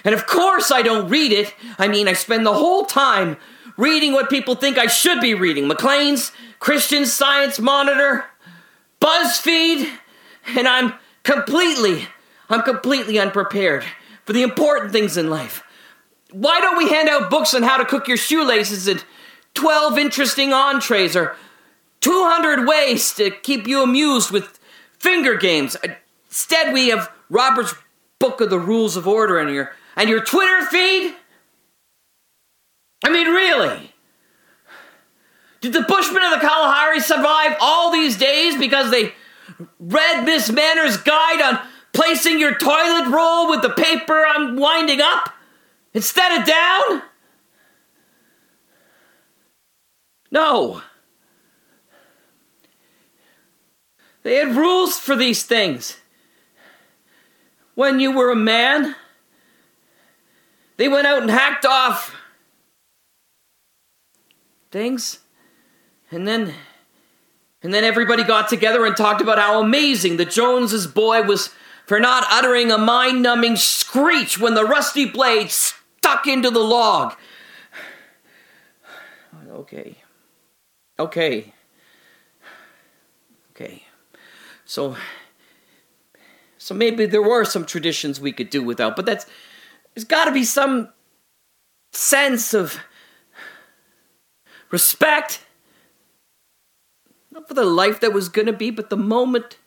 And 0.04 0.14
of 0.14 0.26
course, 0.26 0.70
I 0.70 0.82
don't 0.82 1.08
read 1.08 1.32
it. 1.32 1.54
I 1.78 1.88
mean, 1.88 2.08
I 2.08 2.12
spend 2.12 2.46
the 2.46 2.54
whole 2.54 2.84
time 2.84 3.36
reading 3.76 4.12
what 4.12 4.30
people 4.30 4.54
think 4.54 4.78
I 4.78 4.86
should 4.86 5.20
be 5.20 5.34
reading 5.34 5.66
Maclean's, 5.66 6.32
Christian 6.60 7.04
Science 7.04 7.58
Monitor, 7.58 8.24
BuzzFeed, 9.00 9.90
and 10.56 10.68
I'm 10.68 10.94
completely, 11.24 12.06
I'm 12.48 12.62
completely 12.62 13.18
unprepared 13.18 13.84
for 14.24 14.32
the 14.32 14.42
important 14.42 14.92
things 14.92 15.16
in 15.16 15.30
life. 15.30 15.62
Why 16.32 16.60
don't 16.60 16.76
we 16.76 16.90
hand 16.90 17.08
out 17.08 17.30
books 17.30 17.54
on 17.54 17.62
how 17.62 17.78
to 17.78 17.84
cook 17.84 18.06
your 18.06 18.16
shoelaces 18.16 18.86
and 18.86 19.02
12 19.54 19.98
interesting 19.98 20.52
entrees 20.52 21.16
or 21.16 21.36
200 22.00 22.66
ways 22.66 23.14
to 23.14 23.30
keep 23.30 23.66
you 23.66 23.82
amused 23.82 24.30
with 24.30 24.58
finger 24.98 25.34
games? 25.36 25.76
Uh, 25.76 25.94
instead, 26.26 26.72
we 26.72 26.88
have 26.88 27.10
Robert's 27.30 27.74
Book 28.18 28.40
of 28.40 28.50
the 28.50 28.58
Rules 28.58 28.96
of 28.96 29.06
Order 29.06 29.38
in 29.38 29.48
here 29.48 29.72
and 29.96 30.08
your 30.08 30.24
Twitter 30.24 30.66
feed? 30.66 31.14
I 33.04 33.10
mean, 33.10 33.28
really? 33.28 33.94
Did 35.60 35.72
the 35.72 35.82
Bushmen 35.82 36.22
of 36.22 36.30
the 36.32 36.46
Kalahari 36.46 37.00
survive 37.00 37.56
all 37.60 37.90
these 37.90 38.16
days 38.16 38.56
because 38.56 38.90
they 38.90 39.12
read 39.80 40.24
Miss 40.24 40.50
Manner's 40.50 40.96
guide 40.98 41.42
on 41.42 41.68
placing 41.92 42.38
your 42.38 42.54
toilet 42.54 43.08
roll 43.08 43.50
with 43.50 43.62
the 43.62 43.70
paper 43.70 44.24
unwinding 44.36 45.00
up 45.00 45.32
instead 45.94 46.40
of 46.40 46.46
down? 46.46 47.02
No. 50.30 50.82
They 54.22 54.36
had 54.36 54.56
rules 54.56 54.98
for 54.98 55.16
these 55.16 55.42
things. 55.44 55.98
When 57.74 58.00
you 58.00 58.12
were 58.12 58.30
a 58.30 58.36
man, 58.36 58.96
they 60.76 60.88
went 60.88 61.06
out 61.06 61.22
and 61.22 61.30
hacked 61.30 61.64
off 61.64 62.14
things. 64.70 65.20
And 66.10 66.26
then 66.26 66.54
and 67.62 67.74
then 67.74 67.84
everybody 67.84 68.22
got 68.22 68.48
together 68.48 68.86
and 68.86 68.96
talked 68.96 69.20
about 69.20 69.38
how 69.38 69.60
amazing 69.60 70.16
the 70.16 70.24
Joneses 70.24 70.86
boy 70.86 71.22
was 71.22 71.50
for 71.86 71.98
not 71.98 72.24
uttering 72.30 72.70
a 72.70 72.78
mind-numbing 72.78 73.56
screech 73.56 74.38
when 74.38 74.54
the 74.54 74.64
rusty 74.64 75.06
blade 75.06 75.50
stuck 75.98 76.26
into 76.26 76.50
the 76.50 76.60
log. 76.60 77.14
Okay. 79.50 79.96
Okay. 80.98 81.52
Okay. 83.50 83.84
So 84.64 84.96
so 86.58 86.74
maybe 86.74 87.06
there 87.06 87.22
were 87.22 87.44
some 87.44 87.64
traditions 87.64 88.20
we 88.20 88.32
could 88.32 88.50
do 88.50 88.62
without, 88.62 88.96
but 88.96 89.06
that's 89.06 89.26
there's 89.94 90.04
got 90.04 90.26
to 90.26 90.32
be 90.32 90.44
some 90.44 90.90
sense 91.92 92.52
of 92.54 92.78
respect. 94.70 95.44
Not 97.30 97.48
for 97.48 97.54
the 97.54 97.64
life 97.64 98.00
that 98.00 98.12
was 98.12 98.28
going 98.28 98.46
to 98.46 98.52
be, 98.52 98.70
but 98.70 98.90
the 98.90 98.96
moment 98.96 99.58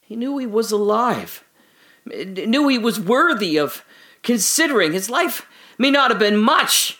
he 0.00 0.16
knew 0.16 0.38
he 0.38 0.46
was 0.46 0.72
alive, 0.72 1.44
knew 2.06 2.68
he 2.68 2.78
was 2.78 2.98
worthy 2.98 3.58
of 3.58 3.84
considering. 4.22 4.92
His 4.92 5.10
life 5.10 5.46
may 5.78 5.90
not 5.90 6.10
have 6.10 6.18
been 6.18 6.36
much 6.36 6.98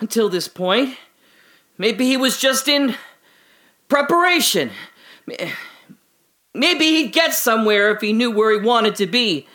until 0.00 0.28
this 0.28 0.48
point. 0.48 0.96
Maybe 1.78 2.06
he 2.06 2.16
was 2.16 2.38
just 2.38 2.68
in 2.68 2.94
preparation. 3.88 4.70
Maybe 6.54 6.84
he'd 6.86 7.12
get 7.12 7.32
somewhere 7.32 7.90
if 7.92 8.00
he 8.00 8.12
knew 8.12 8.30
where 8.30 8.52
he 8.52 8.64
wanted 8.64 8.96
to 8.96 9.06
be. 9.06 9.46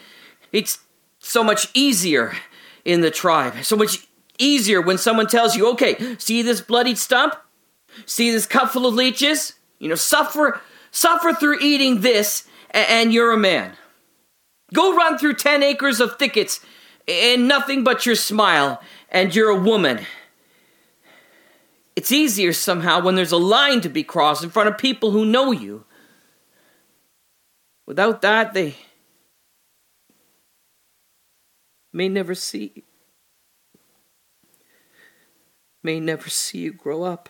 It's 0.51 0.79
so 1.19 1.43
much 1.43 1.67
easier 1.73 2.33
in 2.83 3.01
the 3.01 3.11
tribe. 3.11 3.63
So 3.63 3.75
much 3.75 4.07
easier 4.37 4.81
when 4.81 4.97
someone 4.97 5.27
tells 5.27 5.55
you, 5.55 5.69
okay, 5.71 6.15
see 6.17 6.41
this 6.41 6.61
bloodied 6.61 6.97
stump? 6.97 7.35
See 8.05 8.31
this 8.31 8.45
cup 8.45 8.71
full 8.71 8.85
of 8.85 8.93
leeches? 8.93 9.53
You 9.79 9.89
know, 9.89 9.95
suffer 9.95 10.61
suffer 10.95 11.33
through 11.33 11.59
eating 11.59 12.01
this, 12.01 12.47
and 12.71 13.13
you're 13.13 13.33
a 13.33 13.37
man. 13.37 13.73
Go 14.73 14.95
run 14.95 15.17
through 15.17 15.35
10 15.35 15.61
acres 15.61 15.99
of 15.99 16.17
thickets 16.17 16.65
and 17.07 17.47
nothing 17.47 17.83
but 17.83 18.05
your 18.05 18.15
smile, 18.15 18.81
and 19.09 19.35
you're 19.35 19.49
a 19.49 19.59
woman. 19.59 20.05
It's 21.95 22.11
easier 22.11 22.51
somehow 22.51 23.01
when 23.01 23.15
there's 23.15 23.31
a 23.31 23.37
line 23.37 23.81
to 23.81 23.89
be 23.89 24.03
crossed 24.03 24.43
in 24.43 24.49
front 24.49 24.69
of 24.69 24.77
people 24.77 25.11
who 25.11 25.25
know 25.25 25.51
you. 25.51 25.85
Without 27.85 28.21
that, 28.21 28.53
they 28.53 28.75
may 31.93 32.09
never 32.09 32.35
see 32.35 32.83
may 35.81 35.99
never 35.99 36.29
see 36.29 36.57
you 36.57 36.73
grow 36.73 37.03
up. 37.03 37.29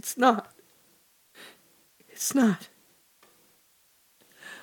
It's 0.00 0.16
not. 0.16 0.50
It's 2.08 2.34
not. 2.34 2.68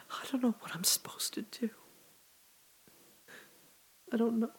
I 0.09 0.25
don't 0.31 0.41
know 0.41 0.55
what 0.61 0.73
I'm 0.73 0.83
supposed 0.83 1.35
to 1.35 1.43
do. 1.43 1.69
I 4.11 4.17
don't 4.17 4.39
know. 4.39 4.49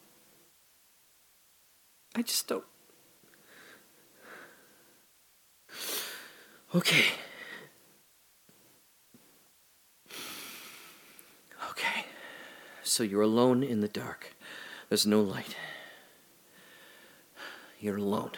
I 2.14 2.22
just 2.22 2.46
don't. 2.46 2.62
Okay. 6.72 7.06
Okay. 11.70 12.04
So 12.84 13.02
you're 13.02 13.22
alone 13.22 13.64
in 13.64 13.80
the 13.80 13.88
dark. 13.88 14.36
There's 14.88 15.08
no 15.08 15.22
light. 15.22 15.56
You're 17.80 17.96
alone. 17.96 18.30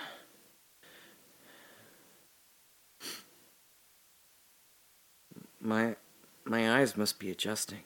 My 5.60 5.96
my 6.44 6.78
eyes 6.78 6.96
must 6.96 7.18
be 7.18 7.30
adjusting. 7.30 7.80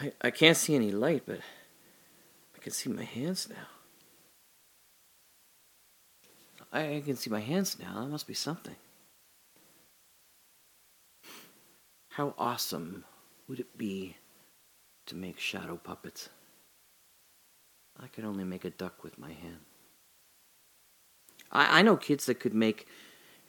I, 0.00 0.12
I 0.22 0.30
can't 0.30 0.56
see 0.56 0.74
any 0.74 0.90
light, 0.90 1.24
but 1.26 1.40
I 2.54 2.58
can 2.58 2.72
see 2.72 2.90
my 2.90 3.04
hands 3.04 3.48
now. 3.48 3.66
I, 6.72 6.96
I 6.96 7.00
can 7.00 7.16
see 7.16 7.30
my 7.30 7.40
hands 7.40 7.76
now. 7.78 8.00
That 8.00 8.08
must 8.08 8.26
be 8.26 8.34
something. 8.34 8.76
How 12.10 12.34
awesome 12.38 13.04
would 13.48 13.60
it 13.60 13.76
be 13.76 14.16
to 15.06 15.16
make 15.16 15.38
shadow 15.38 15.76
puppets? 15.76 16.28
I 18.00 18.06
could 18.08 18.24
only 18.24 18.44
make 18.44 18.64
a 18.64 18.70
duck 18.70 19.02
with 19.02 19.18
my 19.18 19.32
hand. 19.32 19.58
I, 21.50 21.80
I 21.80 21.82
know 21.82 21.96
kids 21.96 22.26
that 22.26 22.40
could 22.40 22.54
make 22.54 22.86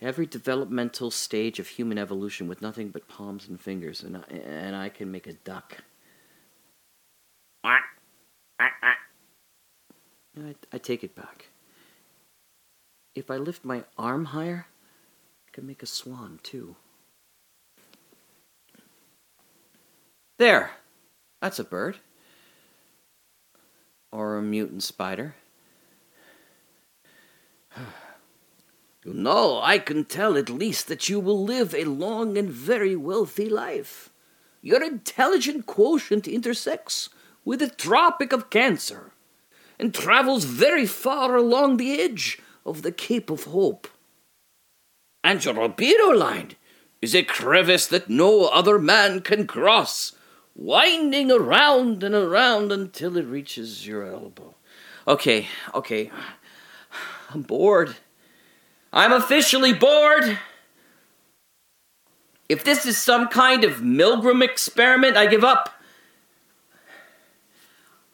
every 0.01 0.25
developmental 0.25 1.11
stage 1.11 1.59
of 1.59 1.67
human 1.67 1.97
evolution 1.97 2.47
with 2.47 2.61
nothing 2.61 2.89
but 2.89 3.07
palms 3.07 3.47
and 3.47 3.59
fingers, 3.59 4.03
and 4.03 4.17
I, 4.17 4.21
and 4.33 4.75
I 4.75 4.89
can 4.89 5.11
make 5.11 5.27
a 5.27 5.33
duck. 5.33 5.77
I, 7.63 7.79
I 10.73 10.77
take 10.77 11.03
it 11.03 11.15
back. 11.15 11.49
If 13.15 13.31
I 13.31 13.37
lift 13.37 13.63
my 13.63 13.83
arm 13.97 14.25
higher, 14.25 14.67
I 15.47 15.51
can 15.51 15.65
make 15.65 15.81
a 15.81 15.87
swan 15.87 16.39
too. 16.43 16.75
There! 20.37 20.71
That's 21.41 21.59
a 21.59 21.63
bird. 21.63 21.99
Or 24.11 24.37
a 24.37 24.41
mutant 24.41 24.83
spider. 24.83 25.35
You 29.05 29.13
know, 29.13 29.61
I 29.61 29.77
can 29.77 30.03
tell 30.05 30.35
at 30.35 30.49
least 30.49 30.87
that 30.87 31.07
you 31.09 31.19
will 31.19 31.43
live 31.43 31.75
a 31.75 31.83
long 31.83 32.39
and 32.39 32.49
very 32.49 32.95
wealthy 32.95 33.47
life. 33.47 34.09
Your 34.63 34.83
intelligent 34.83 35.67
quotient 35.67 36.27
intersects 36.27 37.09
with 37.45 37.59
the 37.59 37.69
Tropic 37.69 38.33
of 38.33 38.49
Cancer 38.49 39.11
and 39.77 39.93
travels 39.93 40.45
very 40.45 40.87
far 40.87 41.35
along 41.35 41.77
the 41.77 42.01
edge 42.01 42.39
of 42.65 42.81
the 42.81 42.91
Cape 42.91 43.29
of 43.29 43.43
Hope. 43.43 43.87
And 45.23 45.45
your 45.45 45.53
albedo 45.53 46.17
line 46.17 46.53
is 46.99 47.13
a 47.13 47.21
crevice 47.21 47.85
that 47.85 48.09
no 48.09 48.45
other 48.45 48.79
man 48.79 49.21
can 49.21 49.45
cross, 49.45 50.13
winding 50.55 51.31
around 51.31 52.01
and 52.01 52.15
around 52.15 52.71
until 52.71 53.17
it 53.17 53.25
reaches 53.25 53.85
your 53.85 54.03
elbow. 54.03 54.55
Okay, 55.07 55.47
okay. 55.75 56.09
I'm 57.29 57.43
bored. 57.43 57.97
I'm 58.93 59.11
officially 59.11 59.73
bored. 59.73 60.39
If 62.47 62.63
this 62.63 62.85
is 62.85 62.97
some 62.97 63.27
kind 63.27 63.63
of 63.63 63.77
Milgram 63.77 64.43
experiment, 64.43 65.17
I 65.17 65.25
give 65.25 65.43
up. 65.43 65.69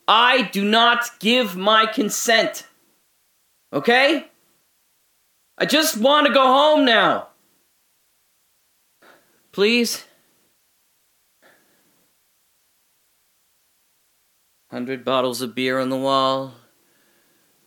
I 0.08 0.44
do 0.44 0.64
not 0.64 1.20
give 1.20 1.56
my 1.56 1.86
consent. 1.86 2.68
Okay? 3.72 4.28
I 5.58 5.66
just 5.66 5.98
want 5.98 6.28
to 6.28 6.34
go 6.34 6.44
home 6.44 6.86
now. 6.86 7.28
Please? 9.52 10.06
Hundred 14.70 15.04
bottles 15.04 15.42
of 15.42 15.54
beer 15.54 15.80
on 15.80 15.90
the 15.90 15.98
wall. 15.98 16.54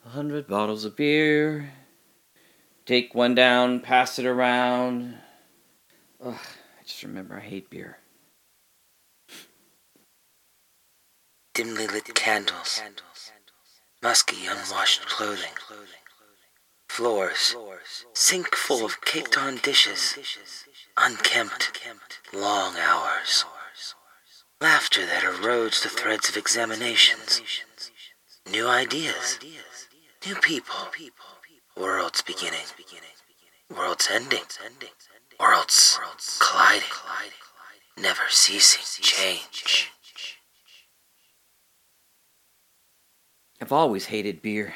A 0.07 0.09
hundred 0.09 0.47
bottles 0.47 0.85
of 0.87 0.97
beer. 0.97 1.71
Take 2.87 3.15
one 3.15 3.35
down, 3.35 3.81
pass 3.81 4.19
it 4.19 4.27
around. 4.27 5.17
Ugh, 6.23 6.35
I 6.35 6.83
just 6.85 7.03
remember 7.03 7.37
I 7.37 7.41
hate 7.41 7.71
beer. 7.71 7.99
Dimly 11.55 11.87
lit 11.87 12.15
candles, 12.15 12.83
musky 14.03 14.45
unwashed 14.47 15.07
clothing, 15.07 15.53
floors, 16.89 17.57
sink 18.13 18.55
full 18.55 18.85
of 18.85 19.01
caked 19.01 19.39
on 19.39 19.59
dishes, 19.59 20.19
unkempt, 20.99 21.81
long 22.35 22.77
hours, 22.77 23.45
laughter 24.61 25.07
that 25.07 25.23
erodes 25.23 25.83
the 25.83 25.89
threads 25.89 26.29
of 26.29 26.37
examinations, 26.37 27.41
new 28.51 28.67
ideas, 28.67 29.39
new 30.27 30.35
people, 30.35 30.89
worlds 31.77 32.23
beginning, 32.23 32.67
worlds 33.75 34.09
ending, 34.13 34.41
worlds 35.41 35.99
colliding, 36.41 36.89
never 37.99 38.23
ceasing 38.29 39.03
change. 39.03 39.91
I've 43.61 43.73
always 43.73 44.07
hated 44.07 44.43
beer. 44.43 44.75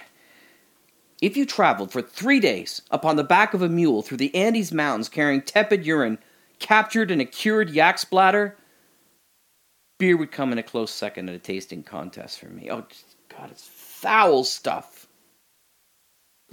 If 1.21 1.37
you 1.37 1.47
traveled 1.47 1.91
for 1.91 2.01
three 2.01 2.41
days 2.41 2.81
upon 2.91 3.17
the 3.17 3.25
back 3.25 3.53
of 3.53 3.61
a 3.61 3.69
mule 3.69 4.03
through 4.03 4.19
the 4.19 4.35
Andes 4.35 4.73
Mountains 4.73 5.09
carrying 5.09 5.43
tepid 5.43 5.85
urine 5.85 6.19
captured 6.59 7.11
in 7.11 7.21
a 7.21 7.25
cured 7.25 7.71
yak 7.71 7.99
splatter, 7.99 8.57
beer 9.99 10.17
would 10.17 10.33
come 10.33 10.53
in 10.53 10.59
a 10.59 10.63
close 10.63 10.93
second 10.93 11.29
at 11.29 11.35
a 11.35 11.39
tasting 11.39 11.83
contest 11.83 12.39
for 12.39 12.47
me. 12.47 12.71
Oh, 12.71 12.87
God, 13.29 13.51
it's 13.51 13.67
foul 13.67 14.45
stuff. 14.45 14.98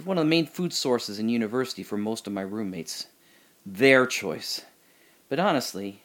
One 0.04 0.18
of 0.18 0.24
the 0.24 0.30
main 0.30 0.46
food 0.46 0.72
sources 0.72 1.18
in 1.18 1.28
university 1.28 1.82
for 1.82 1.96
most 1.96 2.26
of 2.26 2.32
my 2.32 2.42
roommates. 2.42 3.06
Their 3.64 4.06
choice. 4.06 4.62
But 5.28 5.40
honestly, 5.40 6.02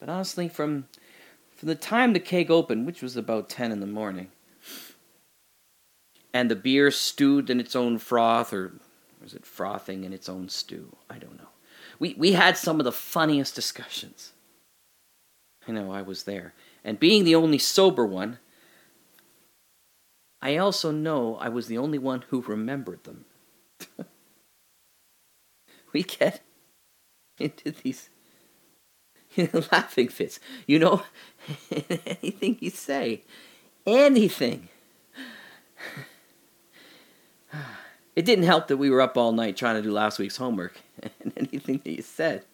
but 0.00 0.08
honestly, 0.08 0.48
from 0.48 0.88
from 1.54 1.68
the 1.68 1.74
time 1.74 2.12
the 2.12 2.20
keg 2.20 2.50
opened, 2.50 2.86
which 2.86 3.02
was 3.02 3.16
about 3.16 3.48
ten 3.48 3.70
in 3.70 3.80
the 3.80 3.86
morning, 3.86 4.28
and 6.32 6.50
the 6.50 6.56
beer 6.56 6.90
stewed 6.90 7.50
in 7.50 7.60
its 7.60 7.76
own 7.76 7.98
froth, 7.98 8.52
or 8.52 8.72
was 9.22 9.34
it 9.34 9.46
frothing 9.46 10.04
in 10.04 10.12
its 10.12 10.28
own 10.28 10.48
stew? 10.48 10.96
I 11.10 11.18
don't 11.18 11.38
know. 11.38 11.48
We, 11.98 12.14
we 12.14 12.32
had 12.32 12.56
some 12.56 12.80
of 12.80 12.84
the 12.84 12.92
funniest 12.92 13.54
discussions. 13.54 14.32
I 15.68 15.72
know, 15.72 15.92
I 15.92 16.02
was 16.02 16.24
there. 16.24 16.54
And 16.82 16.98
being 16.98 17.22
the 17.24 17.36
only 17.36 17.58
sober 17.58 18.04
one, 18.04 18.38
I 20.42 20.56
also 20.56 20.90
know 20.90 21.36
I 21.36 21.48
was 21.48 21.68
the 21.68 21.78
only 21.78 21.98
one 21.98 22.24
who 22.28 22.42
remembered 22.42 23.04
them. 23.04 23.24
we 25.92 26.02
get 26.02 26.42
into 27.38 27.70
these 27.70 28.10
laughing 29.70 30.08
fits. 30.08 30.40
You 30.66 30.80
know, 30.80 31.02
anything 31.70 32.58
you 32.60 32.70
say, 32.70 33.22
anything. 33.86 34.68
It 38.14 38.26
didn't 38.26 38.44
help 38.44 38.68
that 38.68 38.76
we 38.76 38.90
were 38.90 39.00
up 39.00 39.16
all 39.16 39.32
night 39.32 39.56
trying 39.56 39.76
to 39.76 39.80
do 39.80 39.90
last 39.90 40.18
week's 40.18 40.36
homework. 40.36 40.74
And 41.22 41.32
anything 41.34 41.80
that 41.82 41.92
you 41.92 42.02
said, 42.02 42.44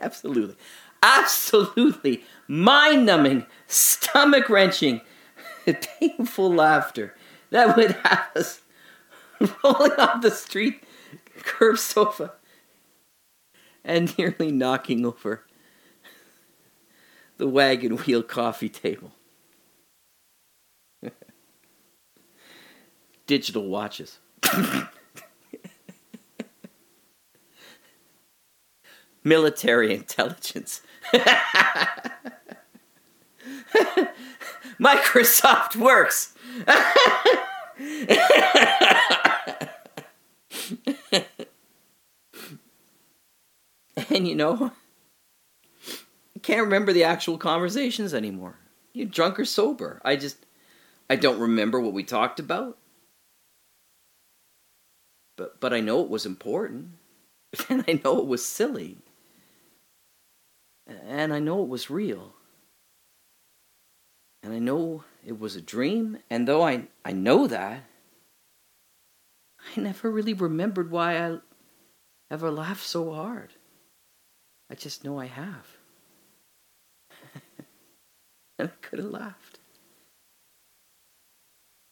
absolutely, 0.00 0.56
absolutely 1.02 2.24
mind 2.48 3.04
numbing, 3.04 3.44
stomach 3.66 4.48
wrenching, 4.48 5.02
painful 6.00 6.52
laughter 6.52 7.14
that 7.50 7.76
would 7.76 7.92
have 7.92 8.30
us 8.36 8.62
rolling 9.64 9.92
off 9.92 10.22
the 10.22 10.30
street 10.30 10.82
curb 11.42 11.78
sofa 11.78 12.32
and 13.84 14.16
nearly 14.16 14.50
knocking 14.52 15.04
over 15.04 15.44
the 17.38 17.48
wagon 17.48 17.96
wheel 17.96 18.22
coffee 18.22 18.68
table. 18.68 19.10
digital 23.26 23.66
watches. 23.66 24.18
Military 29.24 29.94
intelligence. 29.94 30.82
Microsoft 34.80 35.76
works. 35.76 36.34
and 44.10 44.28
you 44.28 44.34
know, 44.34 44.72
I 45.88 46.38
can't 46.42 46.62
remember 46.62 46.92
the 46.92 47.04
actual 47.04 47.38
conversations 47.38 48.14
anymore. 48.14 48.56
You 48.92 49.06
drunk 49.06 49.38
or 49.38 49.44
sober? 49.44 50.00
I 50.04 50.16
just, 50.16 50.44
I 51.08 51.16
don't 51.16 51.40
remember 51.40 51.80
what 51.80 51.92
we 51.94 52.04
talked 52.04 52.40
about. 52.40 52.78
But 55.36 55.60
but 55.60 55.72
I 55.72 55.80
know 55.80 56.02
it 56.02 56.10
was 56.10 56.26
important, 56.26 56.90
and 57.68 57.84
I 57.88 58.00
know 58.04 58.18
it 58.18 58.26
was 58.26 58.44
silly, 58.44 58.98
and 60.86 61.32
I 61.32 61.38
know 61.38 61.62
it 61.62 61.68
was 61.68 61.90
real, 61.90 62.34
and 64.42 64.52
I 64.52 64.58
know 64.58 65.04
it 65.24 65.38
was 65.38 65.56
a 65.56 65.60
dream. 65.60 66.18
And 66.28 66.46
though 66.48 66.62
I 66.66 66.88
I 67.04 67.12
know 67.12 67.46
that, 67.46 67.84
I 69.76 69.80
never 69.80 70.10
really 70.10 70.34
remembered 70.34 70.90
why 70.90 71.16
I 71.16 71.38
ever 72.30 72.50
laughed 72.50 72.84
so 72.84 73.12
hard. 73.12 73.52
I 74.70 74.74
just 74.74 75.04
know 75.04 75.18
I 75.18 75.26
have. 75.26 75.76
and 78.58 78.68
I 78.68 78.72
could 78.80 78.98
have 78.98 79.10
laughed. 79.10 79.58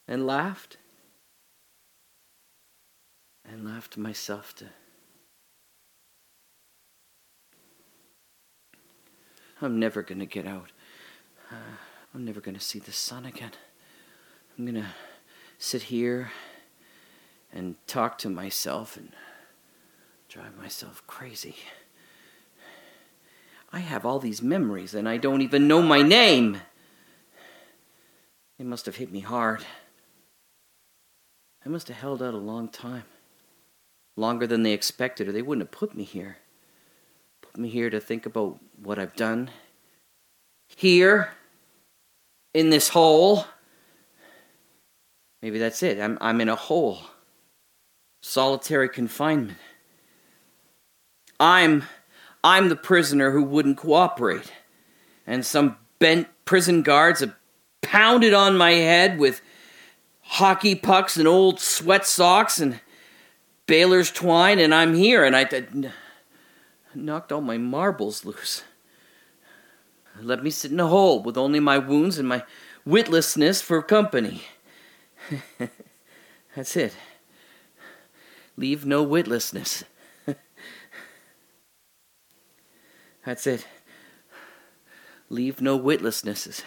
And 0.08 0.26
laughed. 0.26 0.78
And 3.44 3.64
laughed 3.64 3.96
myself 3.96 4.54
to. 4.56 4.66
I'm 9.62 9.78
never 9.78 10.02
going 10.02 10.20
to 10.20 10.26
get 10.26 10.46
out. 10.46 10.72
Uh, 11.50 11.54
I'm 12.14 12.24
never 12.24 12.40
going 12.40 12.56
to 12.56 12.60
see 12.60 12.78
the 12.78 12.92
sun 12.92 13.24
again. 13.24 13.52
I'm 14.58 14.64
going 14.64 14.82
to 14.82 14.88
sit 15.58 15.82
here 15.84 16.32
and 17.52 17.76
talk 17.86 18.18
to 18.18 18.28
myself 18.28 18.96
and 18.96 19.12
drive 20.28 20.56
myself 20.56 21.02
crazy. 21.06 21.56
I 23.72 23.78
have 23.78 24.04
all 24.04 24.18
these 24.18 24.42
memories 24.42 24.94
and 24.94 25.08
I 25.08 25.16
don't 25.16 25.42
even 25.42 25.68
know 25.68 25.82
my 25.82 26.02
name. 26.02 26.60
They 28.58 28.64
must 28.64 28.86
have 28.86 28.96
hit 28.96 29.12
me 29.12 29.20
hard. 29.20 29.64
I 31.64 31.68
must 31.68 31.88
have 31.88 31.96
held 31.96 32.22
out 32.22 32.34
a 32.34 32.38
long 32.38 32.68
time. 32.68 33.04
Longer 34.16 34.46
than 34.46 34.64
they 34.64 34.72
expected, 34.72 35.28
or 35.28 35.32
they 35.32 35.40
wouldn't 35.40 35.66
have 35.66 35.70
put 35.70 35.96
me 35.96 36.04
here. 36.04 36.38
Put 37.40 37.56
me 37.56 37.68
here 37.68 37.88
to 37.88 38.00
think 38.00 38.26
about 38.26 38.58
what 38.82 38.98
I've 38.98 39.14
done. 39.14 39.50
Here, 40.66 41.32
in 42.54 42.70
this 42.70 42.88
hole. 42.88 43.44
Maybe 45.42 45.58
that's 45.58 45.82
it. 45.82 46.00
I'm, 46.00 46.18
I'm 46.20 46.40
in 46.40 46.48
a 46.48 46.56
hole. 46.56 46.98
Solitary 48.22 48.88
confinement. 48.88 49.58
I'm 51.38 51.84
I'm 52.42 52.68
the 52.68 52.76
prisoner 52.76 53.30
who 53.30 53.42
wouldn't 53.42 53.78
cooperate. 53.78 54.52
And 55.26 55.44
some 55.44 55.76
bent 55.98 56.28
prison 56.44 56.82
guards 56.82 57.20
have 57.20 57.34
pounded 57.82 58.34
on 58.34 58.56
my 58.56 58.72
head 58.72 59.18
with 59.18 59.40
hockey 60.22 60.74
pucks 60.74 61.16
and 61.16 61.28
old 61.28 61.60
sweat 61.60 62.06
socks 62.06 62.58
and 62.58 62.80
baler's 63.66 64.10
twine, 64.10 64.58
and 64.58 64.74
I'm 64.74 64.94
here, 64.94 65.24
and 65.24 65.36
I, 65.36 65.42
I 65.42 65.64
knocked 66.94 67.30
all 67.30 67.40
my 67.40 67.58
marbles 67.58 68.24
loose. 68.24 68.64
Let 70.22 70.42
me 70.42 70.50
sit 70.50 70.72
in 70.72 70.80
a 70.80 70.87
hole 70.87 71.22
with 71.22 71.37
only 71.37 71.61
my 71.61 71.78
wounds 71.78 72.18
and 72.18 72.28
my 72.28 72.44
witlessness 72.87 73.62
for 73.62 73.83
company. 73.83 74.42
That's 76.56 76.76
it. 76.76 76.94
Leave 78.56 78.85
no 78.85 79.06
witlessness. 79.06 79.85
That's 83.24 83.46
it. 83.46 83.66
Leave 85.28 85.61
no 85.61 85.78
witlessnesses. 85.78 86.62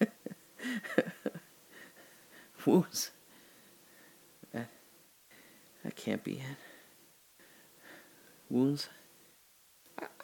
Wounds. 2.66 3.10
That, 4.52 4.68
that 5.84 5.96
can't 5.96 6.24
be 6.24 6.34
it. 6.34 6.56
Wounds. 8.48 8.88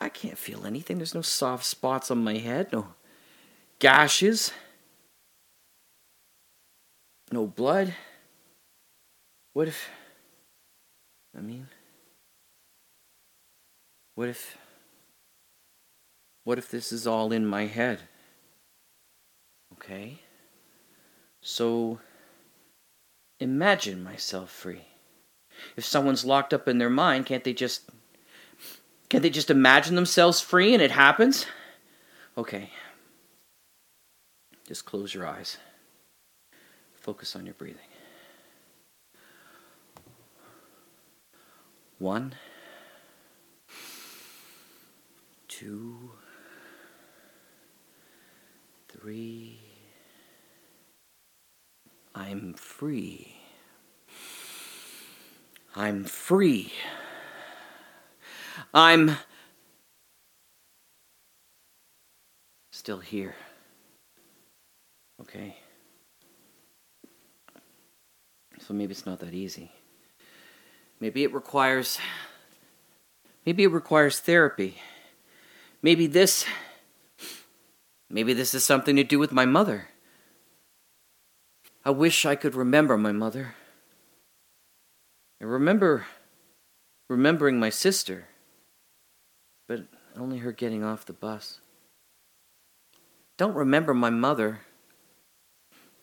I, 0.01 0.09
can't 0.09 0.38
feel 0.38 0.67
anything. 0.67 0.99
There's 0.99 1.14
no 1.14 1.23
soft 1.23 1.64
spots 1.64 2.11
on 2.11 2.25
my 2.25 2.38
head, 2.38 2.73
no 2.73 2.88
gashes, 3.79 4.53
no 7.31 7.47
blood. 7.47 7.95
What 9.53 9.69
if. 9.69 9.88
I 11.37 11.41
mean. 11.41 11.69
What 14.14 14.29
if. 14.29 14.57
What 16.45 16.59
if 16.59 16.71
this 16.71 16.93
is 16.93 17.07
all 17.07 17.33
in 17.33 17.45
my 17.45 17.67
head? 17.67 18.03
Okay? 19.75 20.19
So, 21.43 22.01
imagine 23.38 24.03
myself 24.03 24.51
free. 24.51 24.87
If 25.77 25.85
someone's 25.85 26.25
locked 26.25 26.55
up 26.55 26.69
in 26.69 26.79
their 26.79 26.91
mind, 26.91 27.27
can't 27.27 27.45
they 27.45 27.53
just. 27.53 27.91
Can't 29.09 29.23
they 29.23 29.31
just 29.31 29.51
imagine 29.51 29.94
themselves 29.94 30.40
free 30.40 30.75
and 30.75 30.83
it 30.83 30.90
happens? 30.90 31.47
Okay. 32.37 32.71
Just 34.66 34.85
close 34.85 35.14
your 35.14 35.27
eyes. 35.27 35.57
Focus 36.94 37.35
on 37.35 37.47
your 37.47 37.55
breathing. 37.55 37.81
One, 41.99 42.35
two, 45.49 46.12
three. 48.88 49.59
I'm 52.14 52.55
free. 52.55 53.37
I'm 55.75 56.05
free. 56.05 56.73
I'm 58.73 59.16
still 62.73 62.99
here. 62.99 63.35
Okay. 65.21 65.57
So 68.61 68.75
maybe 68.75 68.92
it's 68.92 69.07
not 69.07 69.21
that 69.21 69.35
easy. 69.35 69.73
Maybe 71.01 71.25
it 71.25 71.33
requires. 71.33 71.99
Maybe 73.47 73.64
it 73.64 73.73
requires 73.73 74.21
therapy. 74.21 74.79
Maybe 75.83 76.07
this. 76.07 76.44
Maybe 78.11 78.33
this 78.33 78.55
is 78.55 78.64
something 78.64 78.97
to 78.97 79.05
do 79.05 79.18
with 79.18 79.33
my 79.33 79.44
mother. 79.44 79.88
I 81.85 81.90
wish 81.90 82.27
I 82.27 82.35
could 82.37 82.55
remember 82.55 82.97
my 82.99 83.12
mother. 83.12 83.55
I 85.40 85.44
remember 85.44 86.07
remembering 87.09 87.59
my 87.61 87.71
sister, 87.71 88.27
only 90.20 90.38
her 90.38 90.52
getting 90.52 90.85
off 90.85 91.07
the 91.07 91.12
bus. 91.12 91.61
Don't 93.37 93.54
remember 93.54 93.94
my 93.94 94.11
mother 94.11 94.61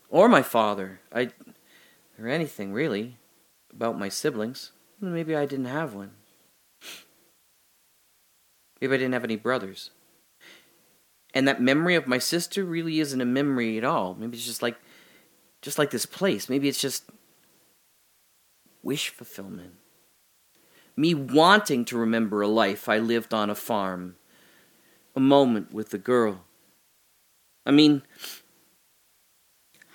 or 0.09 0.29
my 0.29 0.41
father. 0.41 1.01
I 1.13 1.31
or 2.17 2.27
anything 2.27 2.71
really 2.71 3.17
about 3.73 3.99
my 3.99 4.09
siblings. 4.09 4.71
Maybe 5.01 5.35
I 5.35 5.45
didn't 5.45 5.65
have 5.65 5.93
one. 5.93 6.11
Maybe 8.79 8.93
I 8.93 8.97
didn't 8.97 9.13
have 9.13 9.23
any 9.23 9.35
brothers. 9.35 9.91
And 11.33 11.47
that 11.47 11.61
memory 11.61 11.95
of 11.95 12.07
my 12.07 12.17
sister 12.17 12.63
really 12.63 12.99
isn't 12.99 13.19
a 13.19 13.25
memory 13.25 13.77
at 13.77 13.83
all. 13.83 14.15
Maybe 14.15 14.37
it's 14.37 14.45
just 14.45 14.61
like 14.61 14.77
just 15.61 15.77
like 15.77 15.91
this 15.91 16.05
place. 16.05 16.47
Maybe 16.47 16.69
it's 16.69 16.79
just 16.79 17.03
wish 18.81 19.09
fulfillment. 19.09 19.73
Me 20.97 21.13
wanting 21.13 21.85
to 21.85 21.97
remember 21.97 22.41
a 22.41 22.47
life 22.47 22.87
I 22.89 22.99
lived 22.99 23.33
on 23.33 23.49
a 23.49 23.55
farm, 23.55 24.15
a 25.15 25.19
moment 25.19 25.73
with 25.73 25.93
a 25.93 25.97
girl. 25.97 26.45
I 27.65 27.71
mean, 27.71 28.03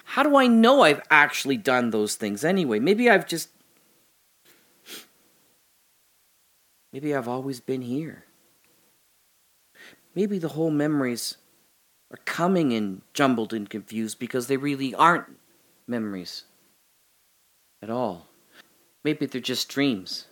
how 0.04 0.22
do 0.22 0.36
I 0.36 0.46
know 0.46 0.82
I've 0.82 1.02
actually 1.10 1.56
done 1.56 1.90
those 1.90 2.16
things 2.16 2.44
anyway? 2.44 2.78
Maybe 2.78 3.08
I've 3.08 3.26
just. 3.26 3.50
Maybe 6.92 7.14
I've 7.14 7.28
always 7.28 7.60
been 7.60 7.82
here. 7.82 8.24
Maybe 10.14 10.38
the 10.38 10.48
whole 10.48 10.72
memories 10.72 11.36
are 12.10 12.18
coming 12.24 12.72
in 12.72 13.02
jumbled 13.14 13.54
and 13.54 13.70
confused 13.70 14.18
because 14.18 14.48
they 14.48 14.56
really 14.56 14.94
aren't 14.94 15.38
memories. 15.86 16.44
at 17.82 17.90
all. 17.90 18.28
Maybe 19.04 19.26
they're 19.26 19.40
just 19.40 19.68
dreams, 19.68 20.26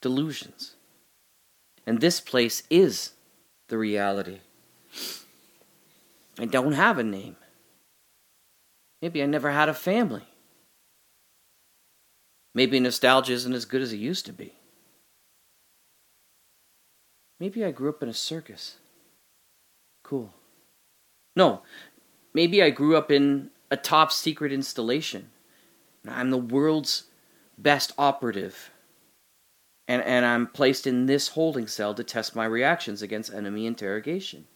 delusions. 0.00 0.74
And 1.86 2.00
this 2.00 2.20
place 2.20 2.62
is 2.70 3.12
the 3.68 3.78
reality. 3.78 4.40
I 6.38 6.44
don't 6.44 6.72
have 6.72 6.98
a 6.98 7.02
name. 7.02 7.36
Maybe 9.00 9.22
I 9.22 9.26
never 9.26 9.50
had 9.50 9.68
a 9.68 9.74
family. 9.74 10.24
Maybe 12.54 12.80
nostalgia 12.80 13.34
isn't 13.34 13.52
as 13.52 13.66
good 13.66 13.82
as 13.82 13.92
it 13.92 13.98
used 13.98 14.26
to 14.26 14.32
be. 14.32 14.54
Maybe 17.38 17.64
I 17.64 17.70
grew 17.70 17.90
up 17.90 18.02
in 18.02 18.08
a 18.08 18.14
circus. 18.14 18.76
Cool. 20.02 20.32
No, 21.34 21.62
maybe 22.32 22.62
I 22.62 22.70
grew 22.70 22.96
up 22.96 23.10
in 23.10 23.50
a 23.70 23.76
top 23.76 24.10
secret 24.10 24.52
installation. 24.52 25.30
I'm 26.08 26.30
the 26.30 26.38
world's 26.38 27.04
best 27.58 27.92
operative. 27.98 28.70
And, 29.88 30.02
and 30.02 30.26
I'm 30.26 30.48
placed 30.48 30.86
in 30.86 31.06
this 31.06 31.28
holding 31.28 31.66
cell 31.68 31.94
to 31.94 32.02
test 32.02 32.34
my 32.34 32.44
reactions 32.44 33.02
against 33.02 33.32
enemy 33.32 33.66
interrogation. 33.66 34.46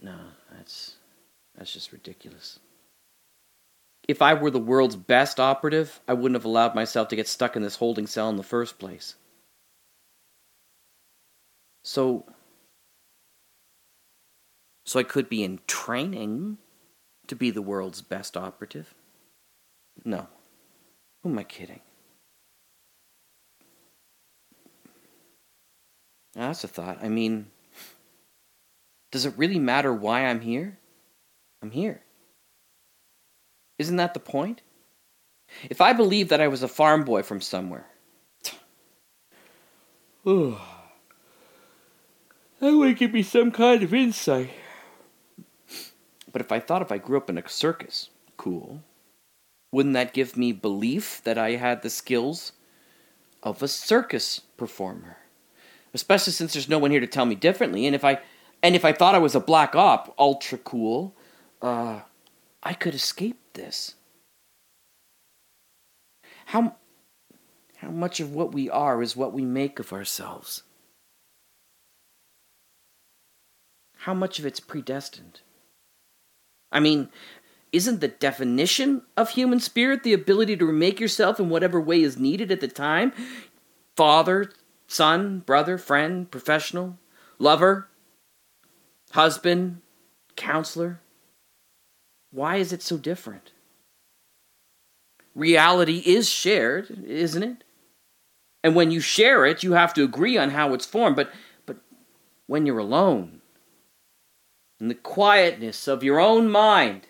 No, 0.00 0.16
that's 0.50 0.96
that's 1.56 1.72
just 1.72 1.92
ridiculous. 1.92 2.58
If 4.08 4.20
I 4.20 4.34
were 4.34 4.50
the 4.50 4.58
world's 4.58 4.96
best 4.96 5.38
operative, 5.38 6.00
I 6.08 6.14
wouldn't 6.14 6.34
have 6.34 6.44
allowed 6.44 6.74
myself 6.74 7.08
to 7.08 7.16
get 7.16 7.28
stuck 7.28 7.54
in 7.54 7.62
this 7.62 7.76
holding 7.76 8.08
cell 8.08 8.28
in 8.28 8.36
the 8.36 8.42
first 8.42 8.80
place. 8.80 9.14
So 11.84 12.26
so 14.84 14.98
I 14.98 15.04
could 15.04 15.28
be 15.28 15.44
in 15.44 15.60
training 15.66 16.58
to 17.28 17.36
be 17.36 17.50
the 17.50 17.62
world's 17.62 18.02
best 18.02 18.36
operative? 18.36 18.94
No. 20.04 20.26
Who 21.22 21.30
am 21.30 21.38
I 21.38 21.44
kidding? 21.44 21.80
That's 26.34 26.64
a 26.64 26.68
thought. 26.68 26.98
I 27.02 27.08
mean, 27.08 27.46
does 29.10 29.26
it 29.26 29.34
really 29.36 29.58
matter 29.58 29.92
why 29.92 30.26
I'm 30.26 30.40
here? 30.40 30.78
I'm 31.62 31.70
here. 31.70 32.02
Isn't 33.78 33.96
that 33.96 34.14
the 34.14 34.20
point? 34.20 34.62
If 35.68 35.80
I 35.80 35.92
believed 35.92 36.30
that 36.30 36.40
I 36.40 36.48
was 36.48 36.62
a 36.62 36.68
farm 36.68 37.04
boy 37.04 37.22
from 37.22 37.40
somewhere, 37.40 37.86
that 40.24 40.58
would 42.60 42.96
give 42.96 43.12
me 43.12 43.22
some 43.22 43.50
kind 43.50 43.82
of 43.82 43.92
insight. 43.92 44.50
But 46.32 46.40
if 46.40 46.50
I 46.50 46.60
thought 46.60 46.80
if 46.80 46.90
I 46.90 46.98
grew 46.98 47.18
up 47.18 47.28
in 47.28 47.36
a 47.36 47.48
circus, 47.48 48.08
cool, 48.38 48.82
wouldn't 49.70 49.94
that 49.94 50.14
give 50.14 50.36
me 50.36 50.52
belief 50.52 51.20
that 51.24 51.36
I 51.36 51.52
had 51.52 51.82
the 51.82 51.90
skills 51.90 52.52
of 53.42 53.62
a 53.62 53.68
circus 53.68 54.40
performer? 54.56 55.18
Especially 55.94 56.32
since 56.32 56.52
there's 56.52 56.68
no 56.68 56.78
one 56.78 56.90
here 56.90 57.00
to 57.00 57.06
tell 57.06 57.26
me 57.26 57.34
differently. 57.34 57.86
And 57.86 57.94
if 57.94 58.04
I 58.04 58.20
and 58.62 58.76
if 58.76 58.84
I 58.84 58.92
thought 58.92 59.14
I 59.14 59.18
was 59.18 59.34
a 59.34 59.40
black 59.40 59.74
op, 59.74 60.14
ultra 60.18 60.56
cool, 60.58 61.14
uh, 61.60 62.00
I 62.62 62.74
could 62.74 62.94
escape 62.94 63.38
this. 63.54 63.94
How 66.46 66.76
how 67.76 67.90
much 67.90 68.20
of 68.20 68.32
what 68.32 68.52
we 68.52 68.70
are 68.70 69.02
is 69.02 69.16
what 69.16 69.32
we 69.32 69.44
make 69.44 69.78
of 69.78 69.92
ourselves? 69.92 70.62
How 73.98 74.14
much 74.14 74.38
of 74.38 74.46
it's 74.46 74.60
predestined? 74.60 75.40
I 76.70 76.80
mean, 76.80 77.08
isn't 77.72 78.00
the 78.00 78.08
definition 78.08 79.02
of 79.16 79.30
human 79.30 79.60
spirit 79.60 80.02
the 80.02 80.12
ability 80.12 80.56
to 80.56 80.66
remake 80.66 81.00
yourself 81.00 81.40
in 81.40 81.48
whatever 81.48 81.80
way 81.80 82.02
is 82.02 82.18
needed 82.18 82.50
at 82.50 82.60
the 82.60 82.68
time? 82.68 83.12
Father, 83.96 84.52
son, 84.92 85.40
brother, 85.40 85.78
friend, 85.78 86.30
professional, 86.30 86.98
lover, 87.38 87.88
husband, 89.12 89.80
counselor. 90.36 91.00
Why 92.30 92.56
is 92.56 92.72
it 92.72 92.82
so 92.82 92.96
different? 92.96 93.52
Reality 95.34 96.02
is 96.04 96.28
shared, 96.28 97.04
isn't 97.06 97.42
it? 97.42 97.64
And 98.62 98.76
when 98.76 98.90
you 98.90 99.00
share 99.00 99.44
it, 99.46 99.62
you 99.62 99.72
have 99.72 99.94
to 99.94 100.04
agree 100.04 100.36
on 100.38 100.50
how 100.50 100.74
it's 100.74 100.86
formed. 100.86 101.16
But, 101.16 101.32
but 101.66 101.78
when 102.46 102.66
you're 102.66 102.78
alone, 102.78 103.42
in 104.82 104.88
the 104.88 104.94
quietness 104.96 105.86
of 105.86 106.02
your 106.02 106.18
own 106.18 106.50
mind. 106.50 107.06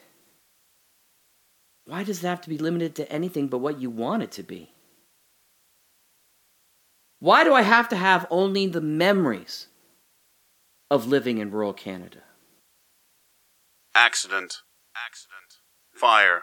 Why 1.87 2.05
does 2.05 2.23
it 2.23 2.27
have 2.27 2.42
to 2.42 2.51
be 2.51 2.59
limited 2.59 2.95
to 2.97 3.11
anything 3.11 3.49
but 3.49 3.59
what 3.59 3.81
you 3.81 3.88
want 3.88 4.23
it 4.23 4.31
to 4.33 4.42
be? 4.42 4.73
Why 7.22 7.44
do 7.44 7.54
I 7.54 7.62
have 7.62 7.88
to 7.90 7.96
have 7.96 8.26
only 8.30 8.66
the 8.66 8.80
memories 8.80 9.68
of 10.90 11.06
living 11.06 11.38
in 11.38 11.52
rural 11.52 11.72
Canada? 11.72 12.18
Accident. 13.94 14.62
Accident. 14.96 15.61
Fire. 15.94 16.42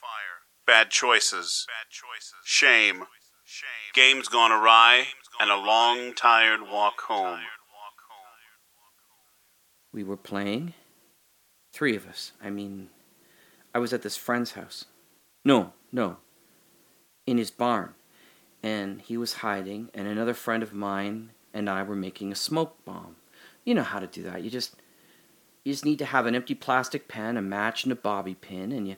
Fire. 0.00 0.38
Bad 0.64 0.90
choices. 0.90 1.66
Bad 1.66 1.90
choices. 1.90 2.34
Shame. 2.44 3.02
Shame. 3.44 3.90
Games 3.94 4.28
gone 4.28 4.52
awry, 4.52 5.08
and 5.40 5.50
a 5.50 5.56
long, 5.56 6.14
tired 6.14 6.60
walk 6.70 7.00
home. 7.08 7.40
We 9.92 10.04
were 10.04 10.16
playing. 10.16 10.74
Three 11.72 11.96
of 11.96 12.06
us. 12.06 12.30
I 12.40 12.48
mean, 12.48 12.90
I 13.74 13.80
was 13.80 13.92
at 13.92 14.02
this 14.02 14.16
friend's 14.16 14.52
house. 14.52 14.84
No, 15.44 15.72
no. 15.90 16.18
In 17.26 17.38
his 17.38 17.50
barn. 17.50 17.94
And 18.62 19.00
he 19.00 19.16
was 19.16 19.34
hiding, 19.34 19.90
and 19.92 20.06
another 20.06 20.34
friend 20.34 20.62
of 20.62 20.72
mine 20.72 21.30
and 21.52 21.68
I 21.68 21.82
were 21.82 21.96
making 21.96 22.30
a 22.30 22.36
smoke 22.36 22.76
bomb. 22.84 23.16
You 23.64 23.74
know 23.74 23.82
how 23.82 23.98
to 23.98 24.06
do 24.06 24.22
that. 24.22 24.42
You 24.42 24.50
just 24.50 24.76
you 25.64 25.72
just 25.72 25.84
need 25.84 25.98
to 25.98 26.04
have 26.04 26.26
an 26.26 26.34
empty 26.34 26.54
plastic 26.54 27.08
pen, 27.08 27.36
a 27.36 27.42
match, 27.42 27.84
and 27.84 27.92
a 27.92 27.96
bobby 27.96 28.34
pin, 28.34 28.72
and 28.72 28.86
you 28.88 28.96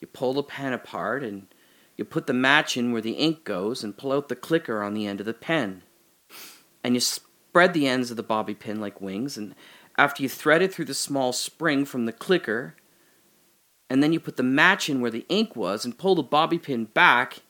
you 0.00 0.06
pull 0.06 0.32
the 0.34 0.42
pen 0.42 0.72
apart 0.72 1.22
and 1.22 1.46
you 1.96 2.04
put 2.04 2.26
the 2.26 2.32
match 2.32 2.76
in 2.76 2.90
where 2.90 3.02
the 3.02 3.12
ink 3.12 3.44
goes 3.44 3.84
and 3.84 3.96
pull 3.96 4.12
out 4.12 4.28
the 4.28 4.36
clicker 4.36 4.82
on 4.82 4.94
the 4.94 5.06
end 5.06 5.20
of 5.20 5.26
the 5.26 5.34
pen. 5.34 5.82
And 6.82 6.94
you 6.94 7.00
spread 7.00 7.74
the 7.74 7.86
ends 7.86 8.10
of 8.10 8.16
the 8.16 8.22
bobby 8.22 8.54
pin 8.54 8.80
like 8.80 9.00
wings 9.00 9.36
and 9.36 9.54
after 9.96 10.22
you 10.22 10.28
thread 10.28 10.62
it 10.62 10.72
through 10.72 10.86
the 10.86 10.94
small 10.94 11.32
spring 11.32 11.84
from 11.84 12.06
the 12.06 12.12
clicker, 12.12 12.74
and 13.90 14.02
then 14.02 14.12
you 14.12 14.20
put 14.20 14.36
the 14.36 14.42
match 14.42 14.88
in 14.88 15.00
where 15.00 15.10
the 15.10 15.26
ink 15.28 15.54
was 15.54 15.84
and 15.84 15.98
pull 15.98 16.14
the 16.14 16.22
bobby 16.22 16.58
pin 16.58 16.86
back, 16.86 17.40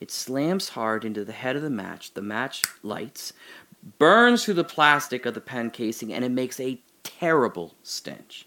it 0.00 0.10
slams 0.10 0.70
hard 0.70 1.04
into 1.04 1.24
the 1.24 1.32
head 1.32 1.56
of 1.56 1.62
the 1.62 1.70
match. 1.70 2.14
The 2.14 2.22
match 2.22 2.64
lights, 2.82 3.32
burns 3.98 4.44
through 4.44 4.54
the 4.54 4.64
plastic 4.64 5.26
of 5.26 5.34
the 5.34 5.40
pen 5.40 5.70
casing, 5.70 6.12
and 6.12 6.24
it 6.24 6.30
makes 6.30 6.60
a 6.60 6.80
terrible 7.02 7.74
stench. 7.82 8.46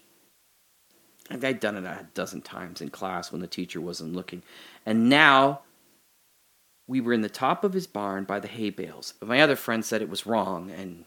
I'd 1.30 1.60
done 1.60 1.76
it 1.76 1.84
a 1.84 2.06
dozen 2.14 2.42
times 2.42 2.80
in 2.80 2.90
class 2.90 3.32
when 3.32 3.40
the 3.40 3.46
teacher 3.46 3.80
wasn't 3.80 4.14
looking. 4.14 4.42
And 4.84 5.08
now 5.08 5.60
we 6.86 7.00
were 7.00 7.12
in 7.12 7.22
the 7.22 7.28
top 7.28 7.64
of 7.64 7.72
his 7.72 7.86
barn 7.86 8.24
by 8.24 8.38
the 8.40 8.48
hay 8.48 8.70
bales. 8.70 9.14
My 9.22 9.40
other 9.40 9.56
friend 9.56 9.84
said 9.84 10.02
it 10.02 10.10
was 10.10 10.26
wrong, 10.26 10.70
and 10.70 11.04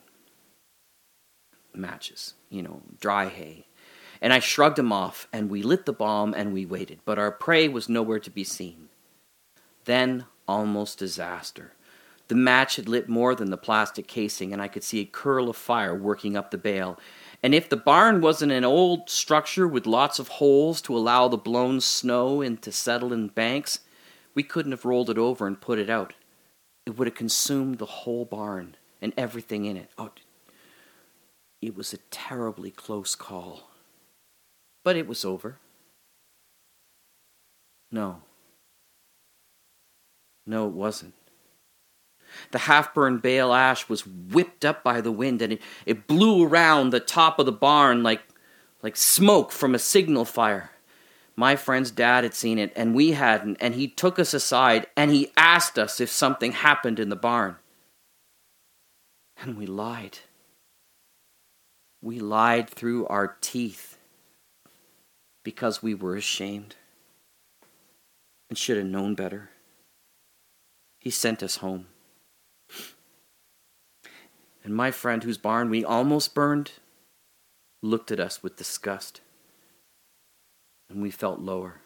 matches, 1.74 2.34
you 2.50 2.62
know, 2.62 2.82
dry 3.00 3.28
hay. 3.28 3.66
And 4.22 4.34
I 4.34 4.40
shrugged 4.40 4.80
him 4.80 4.92
off, 4.92 5.28
and 5.32 5.50
we 5.50 5.62
lit 5.62 5.86
the 5.86 5.94
bomb 5.94 6.34
and 6.34 6.54
we 6.54 6.66
waited, 6.66 7.00
but 7.06 7.20
our 7.20 7.32
prey 7.32 7.68
was 7.68 7.90
nowhere 7.90 8.20
to 8.20 8.32
be 8.32 8.44
seen. 8.44 8.90
Then, 9.84 10.26
almost 10.48 11.00
disaster. 11.00 11.74
The 12.28 12.36
match 12.36 12.78
had 12.78 12.90
lit 12.90 13.08
more 13.08 13.36
than 13.36 13.52
the 13.52 13.58
plastic 13.58 14.08
casing, 14.08 14.52
and 14.52 14.62
I 14.62 14.68
could 14.68 14.84
see 14.84 15.00
a 15.00 15.06
curl 15.06 15.50
of 15.50 15.56
fire 15.56 15.96
working 15.96 16.36
up 16.36 16.50
the 16.50 16.58
bale. 16.58 17.00
And 17.44 17.54
if 17.54 17.70
the 17.70 17.78
barn 17.78 18.22
wasn't 18.22 18.52
an 18.52 18.66
old 18.66 19.10
structure 19.10 19.68
with 19.68 19.86
lots 19.86 20.18
of 20.18 20.28
holes 20.28 20.82
to 20.84 20.98
allow 20.98 21.28
the 21.28 21.38
blown 21.38 21.82
snow 21.82 22.42
in 22.42 22.58
to 22.58 22.72
settle 22.72 23.14
in 23.14 23.28
banks, 23.28 23.82
we 24.34 24.42
couldn't 24.42 24.72
have 24.72 24.86
rolled 24.86 25.12
it 25.12 25.20
over 25.20 25.46
and 25.46 25.62
put 25.62 25.78
it 25.78 25.90
out. 25.90 26.14
It 26.86 26.98
would 26.98 27.08
have 27.08 27.16
consumed 27.16 27.78
the 27.78 27.86
whole 27.86 28.26
barn 28.26 28.76
and 29.02 29.14
everything 29.16 29.66
in 29.66 29.78
it. 29.78 29.92
Oh, 29.98 30.12
it 31.62 31.76
was 31.76 31.94
a 31.94 31.98
terribly 32.10 32.72
close 32.72 33.16
call. 33.16 33.70
But 34.84 34.96
it 34.96 35.08
was 35.08 35.24
over. 35.24 35.58
No. 37.92 38.22
No, 40.46 40.68
it 40.68 40.74
wasn't. 40.74 41.14
The 42.52 42.60
half 42.60 42.94
burned 42.94 43.22
bale 43.22 43.54
ash 43.54 43.88
was 43.88 44.06
whipped 44.06 44.66
up 44.66 44.84
by 44.84 45.02
the 45.02 45.12
wind 45.12 45.42
and 45.42 45.54
it, 45.54 45.62
it 45.86 46.08
blew 46.08 46.46
around 46.46 46.90
the 46.90 47.00
top 47.00 47.40
of 47.40 47.46
the 47.46 47.52
barn 47.52 48.04
like, 48.04 48.22
like 48.84 48.98
smoke 48.98 49.52
from 49.52 49.74
a 49.74 49.80
signal 49.80 50.26
fire. 50.26 50.72
My 51.36 51.56
friend's 51.56 51.92
dad 51.92 52.24
had 52.24 52.34
seen 52.34 52.60
it 52.60 52.72
and 52.76 52.96
we 52.96 53.12
hadn't, 53.12 53.58
and 53.60 53.76
he 53.76 53.88
took 53.88 54.20
us 54.20 54.34
aside 54.34 54.88
and 54.96 55.12
he 55.12 55.32
asked 55.38 55.78
us 55.80 56.00
if 56.00 56.10
something 56.10 56.54
happened 56.54 57.00
in 57.00 57.10
the 57.10 57.16
barn. 57.16 57.58
And 59.38 59.58
we 59.58 59.66
lied. 59.66 60.20
We 62.02 62.20
lied 62.20 62.70
through 62.70 63.08
our 63.08 63.36
teeth 63.42 63.98
because 65.44 65.84
we 65.84 65.94
were 65.94 66.16
ashamed. 66.16 66.76
and 68.50 68.58
should 68.58 68.78
have 68.78 68.86
known 68.86 69.16
better. 69.16 69.50
He 71.06 71.12
sent 71.12 71.44
us 71.44 71.58
home. 71.58 71.86
And 74.64 74.76
my 74.76 74.90
friend, 74.90 75.24
whose 75.24 75.38
barn 75.38 75.70
we 75.70 75.86
almost 75.86 76.34
burned, 76.34 76.72
looked 77.84 78.10
at 78.12 78.20
us 78.20 78.42
with 78.42 78.56
disgust. 78.56 79.22
And 80.90 81.04
we 81.04 81.12
felt 81.12 81.40
lower. 81.40 81.82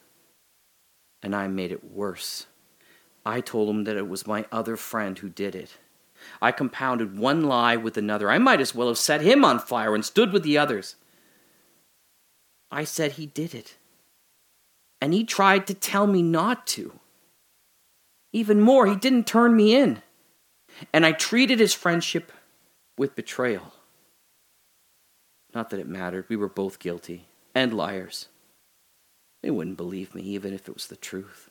And 1.21 1.35
I 1.35 1.49
made 1.49 1.73
it 1.73 1.91
worse. 1.91 2.47
I 3.25 3.41
told 3.41 3.69
him 3.69 3.83
that 3.83 3.97
it 3.97 4.07
was 4.07 4.25
my 4.25 4.45
other 4.53 4.77
friend 4.77 5.19
who 5.19 5.27
did 5.27 5.53
it. 5.53 5.77
I 6.41 6.53
compounded 6.53 7.19
one 7.19 7.43
lie 7.43 7.75
with 7.75 7.97
another. 7.97 8.31
I 8.31 8.37
might 8.37 8.61
as 8.61 8.73
well 8.73 8.87
have 8.87 8.97
set 8.97 9.19
him 9.19 9.43
on 9.43 9.59
fire 9.59 9.93
and 9.93 10.05
stood 10.05 10.31
with 10.31 10.43
the 10.43 10.57
others. 10.57 10.95
I 12.71 12.85
said 12.85 13.13
he 13.13 13.25
did 13.25 13.53
it. 13.53 13.75
And 15.01 15.13
he 15.13 15.25
tried 15.25 15.67
to 15.67 15.73
tell 15.73 16.07
me 16.07 16.21
not 16.21 16.65
to. 16.67 17.01
Even 18.31 18.61
more, 18.61 18.85
he 18.85 18.95
didn't 18.95 19.27
turn 19.27 19.55
me 19.55 19.75
in. 19.75 20.01
And 20.93 21.05
I 21.05 21.11
treated 21.11 21.59
his 21.59 21.73
friendship 21.73 22.31
with 22.97 23.15
betrayal. 23.15 23.73
Not 25.53 25.69
that 25.71 25.79
it 25.79 25.87
mattered. 25.87 26.25
We 26.29 26.35
were 26.35 26.49
both 26.49 26.79
guilty 26.79 27.25
and 27.55 27.73
liars. 27.73 28.27
They 29.41 29.49
wouldn't 29.49 29.77
believe 29.77 30.13
me, 30.13 30.21
even 30.21 30.53
if 30.53 30.67
it 30.67 30.73
was 30.73 30.87
the 30.87 30.95
truth. 30.95 31.49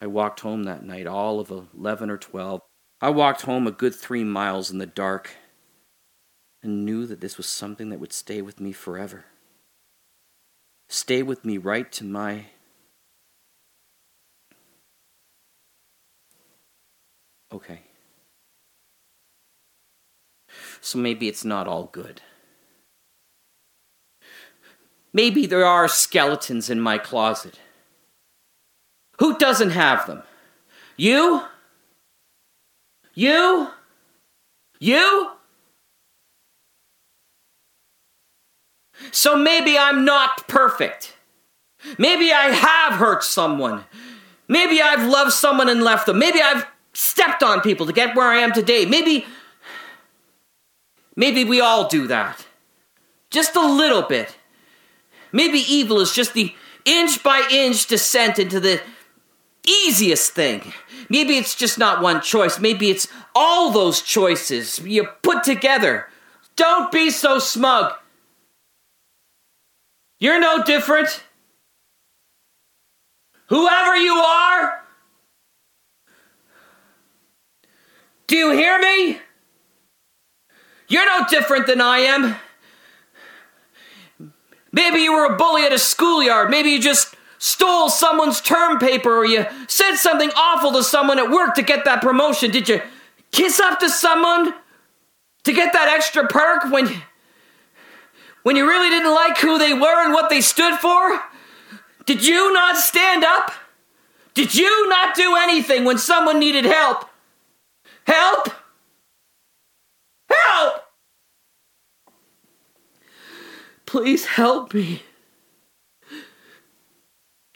I 0.00 0.06
walked 0.06 0.40
home 0.40 0.64
that 0.64 0.84
night, 0.84 1.06
all 1.06 1.40
of 1.40 1.50
11 1.50 2.10
or 2.10 2.18
12. 2.18 2.60
I 3.00 3.10
walked 3.10 3.42
home 3.42 3.66
a 3.66 3.72
good 3.72 3.94
three 3.94 4.24
miles 4.24 4.70
in 4.70 4.78
the 4.78 4.86
dark 4.86 5.30
and 6.62 6.84
knew 6.84 7.06
that 7.06 7.20
this 7.20 7.36
was 7.36 7.46
something 7.46 7.90
that 7.90 8.00
would 8.00 8.12
stay 8.12 8.42
with 8.42 8.60
me 8.60 8.72
forever. 8.72 9.26
Stay 10.88 11.22
with 11.22 11.44
me 11.44 11.58
right 11.58 11.90
to 11.92 12.04
my. 12.04 12.46
Okay. 17.54 17.82
So 20.80 20.98
maybe 20.98 21.28
it's 21.28 21.44
not 21.44 21.68
all 21.68 21.84
good. 21.92 22.20
Maybe 25.12 25.46
there 25.46 25.64
are 25.64 25.86
skeletons 25.86 26.68
in 26.68 26.80
my 26.80 26.98
closet. 26.98 27.60
Who 29.20 29.38
doesn't 29.38 29.70
have 29.70 30.06
them? 30.08 30.24
You? 30.96 31.42
You? 33.14 33.68
You? 34.80 35.30
So 39.12 39.36
maybe 39.36 39.78
I'm 39.78 40.04
not 40.04 40.48
perfect. 40.48 41.16
Maybe 41.98 42.32
I 42.32 42.50
have 42.50 42.98
hurt 42.98 43.22
someone. 43.22 43.84
Maybe 44.48 44.82
I've 44.82 45.08
loved 45.08 45.32
someone 45.32 45.68
and 45.68 45.82
left 45.82 46.06
them. 46.06 46.18
Maybe 46.18 46.40
I've 46.42 46.66
stepped 46.94 47.42
on 47.42 47.60
people 47.60 47.86
to 47.86 47.92
get 47.92 48.16
where 48.16 48.26
I 48.26 48.38
am 48.38 48.52
today. 48.52 48.86
Maybe. 48.86 49.26
Maybe 51.16 51.44
we 51.44 51.60
all 51.60 51.88
do 51.88 52.06
that. 52.08 52.46
Just 53.30 53.54
a 53.56 53.66
little 53.66 54.02
bit. 54.02 54.36
Maybe 55.32 55.58
evil 55.58 56.00
is 56.00 56.12
just 56.12 56.34
the 56.34 56.54
inch 56.84 57.22
by 57.22 57.46
inch 57.50 57.86
descent 57.86 58.38
into 58.38 58.60
the 58.60 58.80
easiest 59.66 60.32
thing. 60.32 60.72
Maybe 61.08 61.36
it's 61.36 61.54
just 61.54 61.78
not 61.78 62.02
one 62.02 62.20
choice. 62.20 62.58
Maybe 62.58 62.90
it's 62.90 63.08
all 63.34 63.70
those 63.70 64.00
choices 64.00 64.78
you 64.80 65.08
put 65.22 65.42
together. 65.42 66.08
Don't 66.56 66.92
be 66.92 67.10
so 67.10 67.38
smug. 67.38 67.92
You're 70.20 70.40
no 70.40 70.62
different. 70.62 71.24
Whoever 73.48 73.96
you 73.96 74.14
are, 74.14 74.83
do 78.34 78.38
you 78.38 78.50
hear 78.50 78.80
me? 78.80 79.20
You're 80.88 81.06
no 81.06 81.24
different 81.30 81.68
than 81.68 81.80
I 81.80 81.98
am. 81.98 82.34
Maybe 84.72 84.98
you 84.98 85.12
were 85.12 85.26
a 85.26 85.36
bully 85.36 85.62
at 85.62 85.72
a 85.72 85.78
schoolyard. 85.78 86.50
Maybe 86.50 86.70
you 86.70 86.80
just 86.80 87.14
stole 87.38 87.88
someone's 87.88 88.40
term 88.40 88.80
paper 88.80 89.18
or 89.18 89.24
you 89.24 89.46
said 89.68 89.94
something 89.94 90.32
awful 90.36 90.72
to 90.72 90.82
someone 90.82 91.20
at 91.20 91.30
work 91.30 91.54
to 91.54 91.62
get 91.62 91.84
that 91.84 92.02
promotion. 92.02 92.50
Did 92.50 92.68
you 92.68 92.82
kiss 93.30 93.60
up 93.60 93.78
to 93.78 93.88
someone 93.88 94.52
to 95.44 95.52
get 95.52 95.72
that 95.72 95.86
extra 95.86 96.26
perk 96.26 96.72
when 96.72 96.88
when 98.42 98.56
you 98.56 98.66
really 98.66 98.90
didn't 98.90 99.14
like 99.14 99.38
who 99.38 99.58
they 99.58 99.74
were 99.74 100.04
and 100.04 100.12
what 100.12 100.28
they 100.28 100.40
stood 100.40 100.80
for? 100.80 101.20
Did 102.04 102.26
you 102.26 102.52
not 102.52 102.78
stand 102.78 103.22
up? 103.22 103.52
Did 104.34 104.56
you 104.56 104.88
not 104.88 105.14
do 105.14 105.36
anything 105.36 105.84
when 105.84 105.98
someone 105.98 106.40
needed 106.40 106.64
help? 106.64 107.08
Help? 108.06 108.48
Help! 110.30 110.82
Please 113.86 114.26
help 114.26 114.74
me. 114.74 115.02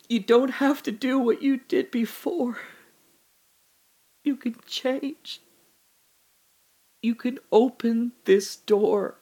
You 0.08 0.20
don't 0.20 0.52
have 0.52 0.82
to 0.84 0.92
do 0.92 1.18
what 1.18 1.42
you 1.42 1.58
did 1.68 1.90
before. 1.90 2.58
You 4.24 4.36
can 4.36 4.56
change. 4.66 5.40
You 7.02 7.14
can 7.14 7.38
open 7.52 8.12
this 8.24 8.56
door. 8.56 9.16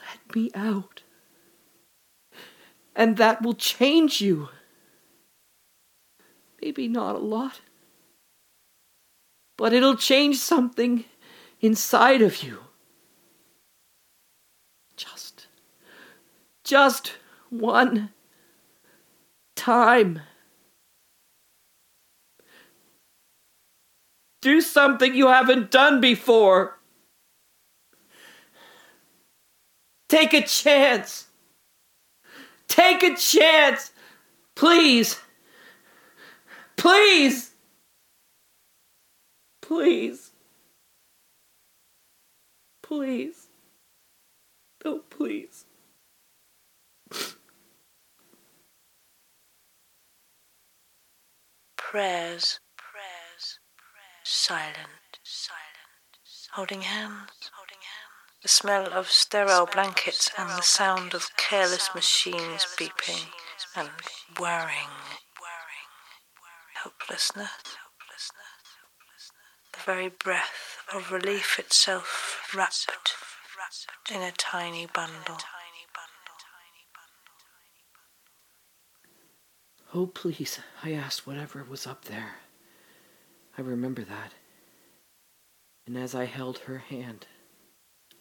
Let 0.00 0.34
me 0.34 0.50
out. 0.54 1.02
And 2.94 3.16
that 3.16 3.42
will 3.42 3.54
change 3.54 4.20
you. 4.20 4.50
Maybe 6.60 6.86
not 6.86 7.16
a 7.16 7.18
lot, 7.18 7.60
but 9.60 9.74
it'll 9.74 9.94
change 9.94 10.38
something 10.38 11.04
inside 11.60 12.22
of 12.22 12.42
you. 12.42 12.60
Just, 14.96 15.48
just 16.64 17.12
one 17.50 18.08
time. 19.54 20.20
Do 24.40 24.62
something 24.62 25.14
you 25.14 25.26
haven't 25.26 25.70
done 25.70 26.00
before. 26.00 26.78
Take 30.08 30.32
a 30.32 30.40
chance. 30.40 31.26
Take 32.66 33.02
a 33.02 33.14
chance. 33.14 33.90
Please. 34.54 35.20
Please. 36.78 37.49
Please. 39.70 40.32
Please. 42.82 43.46
Oh, 44.84 45.02
please. 45.08 45.64
Prayers. 47.08 47.28
Prayers. 51.76 52.58
Prayers. 52.76 53.60
Silent. 54.24 54.74
Silent. 55.22 55.60
Holding 56.54 56.80
hands. 56.80 57.30
Holding 57.54 57.78
hands. 57.78 58.42
The 58.42 58.48
smell 58.48 58.92
of 58.92 59.08
sterile 59.08 59.68
blankets 59.72 60.32
and 60.36 60.48
the 60.48 60.62
sound 60.62 61.14
of 61.14 61.36
careless 61.36 61.90
machines 61.94 62.66
beeping 62.76 63.28
and 63.76 63.90
whirring. 64.36 64.90
Helplessness. 66.82 67.50
The 69.80 69.92
very 69.92 70.08
breath 70.08 70.76
of 70.94 71.10
relief 71.10 71.58
itself 71.58 72.52
wrapped 72.54 72.86
in 74.14 74.20
a 74.20 74.30
tiny 74.32 74.86
bundle. 74.86 75.38
Oh, 79.94 80.06
please, 80.06 80.60
I 80.84 80.92
asked 80.92 81.26
whatever 81.26 81.64
was 81.64 81.86
up 81.86 82.04
there. 82.04 82.36
I 83.56 83.62
remember 83.62 84.02
that. 84.02 84.34
And 85.86 85.96
as 85.96 86.14
I 86.14 86.26
held 86.26 86.58
her 86.58 86.78
hand, 86.78 87.26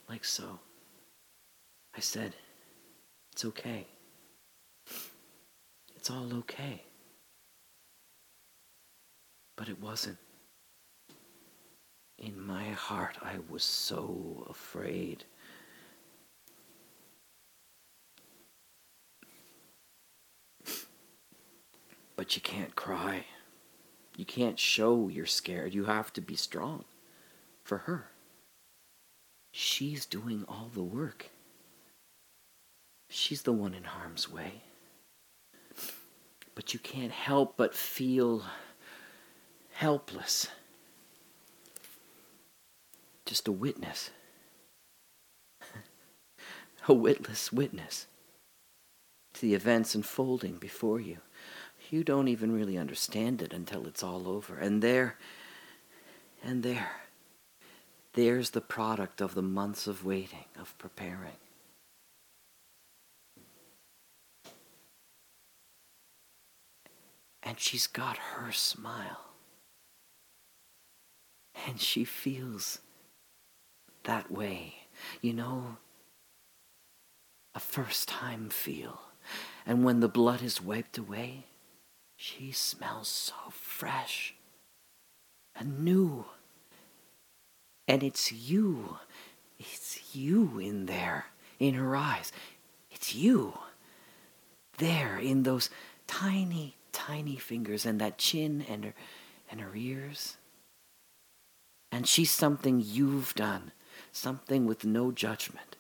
like 0.08 0.24
so, 0.24 0.60
I 1.96 2.00
said, 2.00 2.36
It's 3.34 3.44
okay. 3.44 3.86
It's 5.98 6.10
all 6.10 6.34
okay. 6.36 6.84
But 9.58 9.68
it 9.68 9.82
wasn't. 9.82 10.20
In 12.20 12.46
my 12.46 12.66
heart, 12.72 13.18
I 13.22 13.38
was 13.50 13.64
so 13.64 14.46
afraid. 14.50 15.24
But 22.18 22.36
you 22.36 22.42
can't 22.42 22.76
cry. 22.76 23.26
You 24.18 24.26
can't 24.26 24.60
show 24.60 25.08
you're 25.08 25.26
scared. 25.26 25.74
You 25.74 25.86
have 25.86 26.12
to 26.14 26.22
be 26.22 26.36
strong 26.36 26.84
for 27.64 27.80
her. 27.80 28.10
She's 29.54 30.06
doing 30.06 30.44
all 30.46 30.70
the 30.74 30.84
work. 30.84 31.30
She's 33.10 33.44
the 33.44 33.54
one 33.54 33.74
in 33.74 33.86
harm's 33.86 34.30
way. 34.30 34.64
But 36.54 36.74
you 36.74 36.80
can't 36.82 37.14
help 37.14 37.56
but 37.56 37.74
feel 37.74 38.44
helpless. 39.72 40.50
Just 43.30 43.48
a 43.48 43.52
witness. 43.52 44.10
a 46.88 46.94
witless 46.96 47.54
witness 47.54 48.08
to 49.36 49.42
the 49.42 49.54
events 49.54 49.94
unfolding 49.94 50.56
before 50.56 51.00
you. 51.00 51.18
You 51.92 52.04
don't 52.04 52.28
even 52.28 52.52
really 52.52 52.76
understand 52.76 53.44
it 53.44 53.54
until 53.54 53.86
it's 53.86 54.02
all 54.02 54.28
over. 54.28 54.58
And 54.58 54.82
there, 54.82 55.20
and 56.44 56.64
there, 56.64 56.90
there's 58.14 58.50
the 58.50 58.62
product 58.62 59.22
of 59.22 59.36
the 59.36 59.44
months 59.44 59.86
of 59.86 60.04
waiting, 60.04 60.46
of 60.60 60.76
preparing. 60.80 61.38
And 67.44 67.60
she's 67.60 67.86
got 67.86 68.18
her 68.18 68.52
smile. 68.52 69.22
And 71.68 71.80
she 71.80 72.04
feels 72.04 72.80
that 74.04 74.32
way. 74.32 74.76
You 75.22 75.34
know, 75.34 75.78
a 77.56 77.60
first 77.60 78.08
time 78.08 78.50
feel. 78.50 79.02
And 79.66 79.84
when 79.84 80.00
the 80.00 80.08
blood 80.08 80.42
is 80.42 80.62
wiped 80.62 80.98
away, 80.98 81.46
she 82.16 82.52
smells 82.52 83.08
so 83.08 83.36
fresh 83.52 84.36
and 85.56 85.80
new. 85.84 86.26
And 87.88 88.04
it's 88.04 88.32
you. 88.32 88.98
It's 89.58 90.16
you 90.16 90.60
in 90.60 90.86
there, 90.86 91.28
in 91.60 91.74
her 91.76 91.96
eyes. 91.96 92.32
It's 92.92 93.14
you. 93.14 93.58
There, 94.78 95.18
in 95.18 95.44
those 95.44 95.70
tiny, 96.08 96.76
tiny 96.92 97.36
fingers 97.36 97.86
and 97.86 98.00
that 98.00 98.18
chin 98.18 98.66
and 98.70 98.86
her, 98.86 98.94
and 99.52 99.60
her 99.62 99.76
ears. 99.76 100.38
And 101.92 102.08
she's 102.08 102.32
something 102.32 102.82
you've 102.86 103.34
done, 103.36 103.72
something 104.12 104.66
with 104.66 104.86
no 104.86 105.12
judgment. 105.12 105.76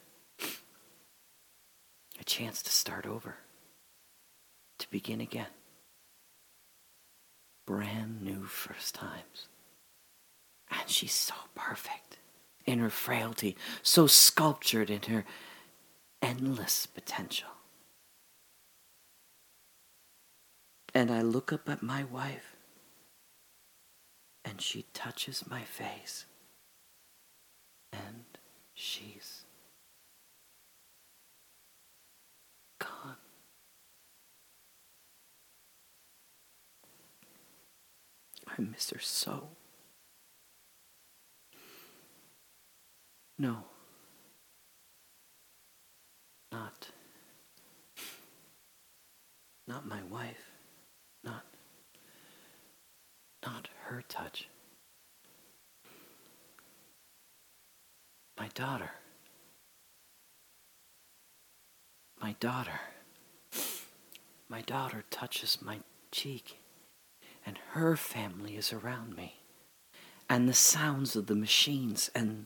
A 2.19 2.23
chance 2.25 2.61
to 2.63 2.71
start 2.71 3.05
over, 3.05 3.37
to 4.77 4.89
begin 4.89 5.21
again. 5.21 5.47
Brand 7.65 8.21
new 8.21 8.43
first 8.45 8.95
times. 8.95 9.47
And 10.69 10.89
she's 10.89 11.13
so 11.13 11.33
perfect 11.55 12.17
in 12.65 12.79
her 12.79 12.89
frailty, 12.89 13.55
so 13.81 14.05
sculptured 14.05 14.89
in 14.89 15.01
her 15.03 15.25
endless 16.21 16.85
potential. 16.85 17.49
And 20.93 21.11
I 21.11 21.21
look 21.21 21.53
up 21.53 21.69
at 21.69 21.83
my 21.83 22.03
wife, 22.03 22.55
and 24.43 24.61
she 24.61 24.85
touches 24.93 25.47
my 25.49 25.61
face, 25.61 26.25
and 27.91 28.23
she's 28.73 29.43
gone. 32.79 33.15
I 38.47 38.61
miss 38.61 38.89
her 38.89 38.99
so. 38.99 39.49
No. 43.37 43.63
Not. 46.51 46.89
Not 49.65 49.87
my 49.87 50.03
wife. 50.03 50.51
Not. 51.23 51.45
Not 53.45 53.69
her 53.85 54.03
touch. 54.09 54.49
My 58.39 58.47
daughter. 58.53 58.91
My 62.21 62.35
daughter. 62.39 62.79
My 64.47 64.61
daughter 64.61 65.03
touches 65.11 65.61
my 65.61 65.79
cheek, 66.11 66.57
and 67.45 67.59
her 67.71 67.97
family 67.97 68.55
is 68.55 68.71
around 68.71 69.15
me. 69.17 69.35
And 70.29 70.47
the 70.47 70.53
sounds 70.53 71.15
of 71.17 71.27
the 71.27 71.35
machines 71.35 72.09
and 72.15 72.45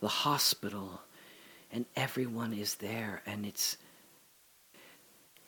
the 0.00 0.08
hospital, 0.08 1.02
and 1.70 1.84
everyone 1.94 2.54
is 2.54 2.76
there, 2.76 3.22
and 3.26 3.44
it's 3.44 3.76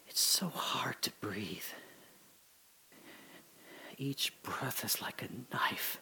it's 0.07 0.21
so 0.21 0.49
hard 0.49 1.01
to 1.03 1.11
breathe. 1.21 1.63
Each 3.97 4.33
breath 4.43 4.85
is 4.85 5.01
like 5.01 5.23
a 5.23 5.55
knife. 5.55 5.99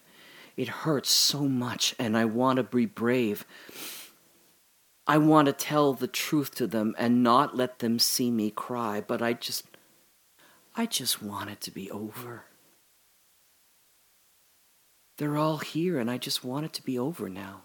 It 0.57 0.67
hurts 0.69 1.11
so 1.11 1.43
much, 1.43 1.95
and 1.99 2.17
I 2.17 2.25
want 2.25 2.57
to 2.57 2.63
be 2.63 2.87
brave. 2.87 3.45
I 5.05 5.19
want 5.19 5.45
to 5.45 5.53
tell 5.53 5.93
the 5.93 6.07
truth 6.07 6.55
to 6.55 6.67
them 6.67 6.95
and 6.97 7.23
not 7.23 7.55
let 7.55 7.79
them 7.79 7.99
see 7.99 8.31
me 8.31 8.49
cry, 8.51 8.99
but 8.99 9.21
I 9.21 9.33
just 9.33 9.65
I 10.75 10.85
just 10.85 11.23
want 11.23 11.49
it 11.49 11.61
to 11.61 11.71
be 11.71 11.89
over. 11.89 12.43
They're 15.17 15.37
all 15.37 15.57
here, 15.57 15.99
and 15.99 16.11
I 16.11 16.17
just 16.17 16.43
want 16.43 16.65
it 16.65 16.73
to 16.73 16.83
be 16.83 16.99
over 16.99 17.29
now. 17.29 17.61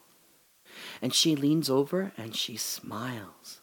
And 1.02 1.12
she 1.12 1.36
leans 1.36 1.68
over 1.68 2.12
and 2.16 2.34
she 2.34 2.56
smiles. 2.56 3.60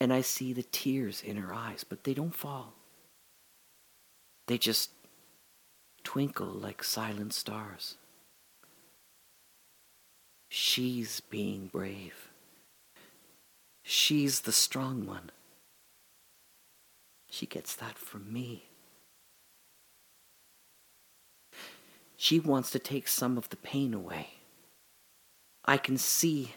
And 0.00 0.12
I 0.12 0.20
see 0.20 0.52
the 0.52 0.62
tears 0.62 1.22
in 1.22 1.36
her 1.38 1.52
eyes, 1.52 1.82
but 1.82 2.04
they 2.04 2.14
don't 2.14 2.34
fall. 2.34 2.74
They 4.46 4.58
just 4.58 4.90
twinkle 6.06 6.46
like 6.46 6.84
silent 6.84 7.34
stars. 7.34 7.96
She's 10.48 11.18
being 11.18 11.66
brave. 11.66 12.30
She's 13.82 14.42
the 14.42 14.52
strong 14.52 15.04
one. 15.04 15.30
She 17.28 17.44
gets 17.44 17.74
that 17.74 17.98
from 17.98 18.32
me. 18.32 18.68
She 22.16 22.38
wants 22.38 22.70
to 22.70 22.78
take 22.78 23.08
some 23.08 23.36
of 23.36 23.48
the 23.48 23.56
pain 23.56 23.92
away. 23.92 24.28
I 25.64 25.76
can 25.76 25.98
see 25.98 26.52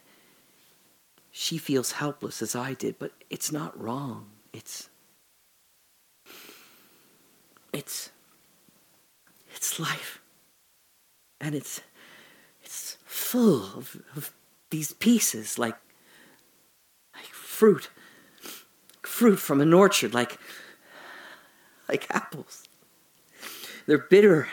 she 1.31 1.57
feels 1.57 1.93
helpless 1.93 2.43
as 2.43 2.55
I 2.55 2.75
did, 2.75 2.99
but 2.99 3.13
it's 3.31 3.51
not 3.51 3.75
wrong. 3.81 4.27
It's. 4.53 4.89
It's. 7.73 8.11
It's 9.59 9.77
life. 9.77 10.21
And 11.41 11.53
it's. 11.53 11.81
It's 12.63 12.97
full 13.03 13.63
of, 13.75 14.01
of 14.15 14.31
these 14.69 14.93
pieces, 14.93 15.59
like. 15.59 15.75
like 17.13 17.25
fruit. 17.25 17.89
Fruit 19.01 19.35
from 19.35 19.59
an 19.59 19.73
orchard, 19.73 20.13
like. 20.13 20.39
like 21.89 22.07
apples. 22.09 22.63
They're 23.85 23.97
bitter 23.97 24.47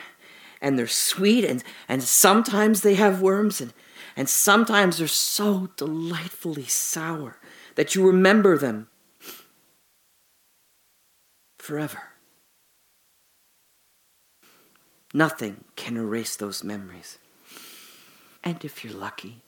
and 0.61 0.77
they're 0.77 0.87
sweet, 0.87 1.45
and, 1.45 1.63
and 1.87 2.03
sometimes 2.03 2.81
they 2.81 2.95
have 2.95 3.21
worms, 3.21 3.61
and 3.61 3.71
and 4.17 4.27
sometimes 4.27 4.97
they're 4.97 5.07
so 5.07 5.69
delightfully 5.77 6.65
sour 6.65 7.37
that 7.75 7.93
you 7.93 8.05
remember 8.05 8.57
them 8.57 8.87
forever. 11.59 12.16
Nothing 15.13 15.63
can 15.75 15.97
erase 15.97 16.35
those 16.35 16.63
memories. 16.63 17.17
And 18.43 18.63
if 18.63 18.83
you're 18.83 18.93
lucky, 18.93 19.41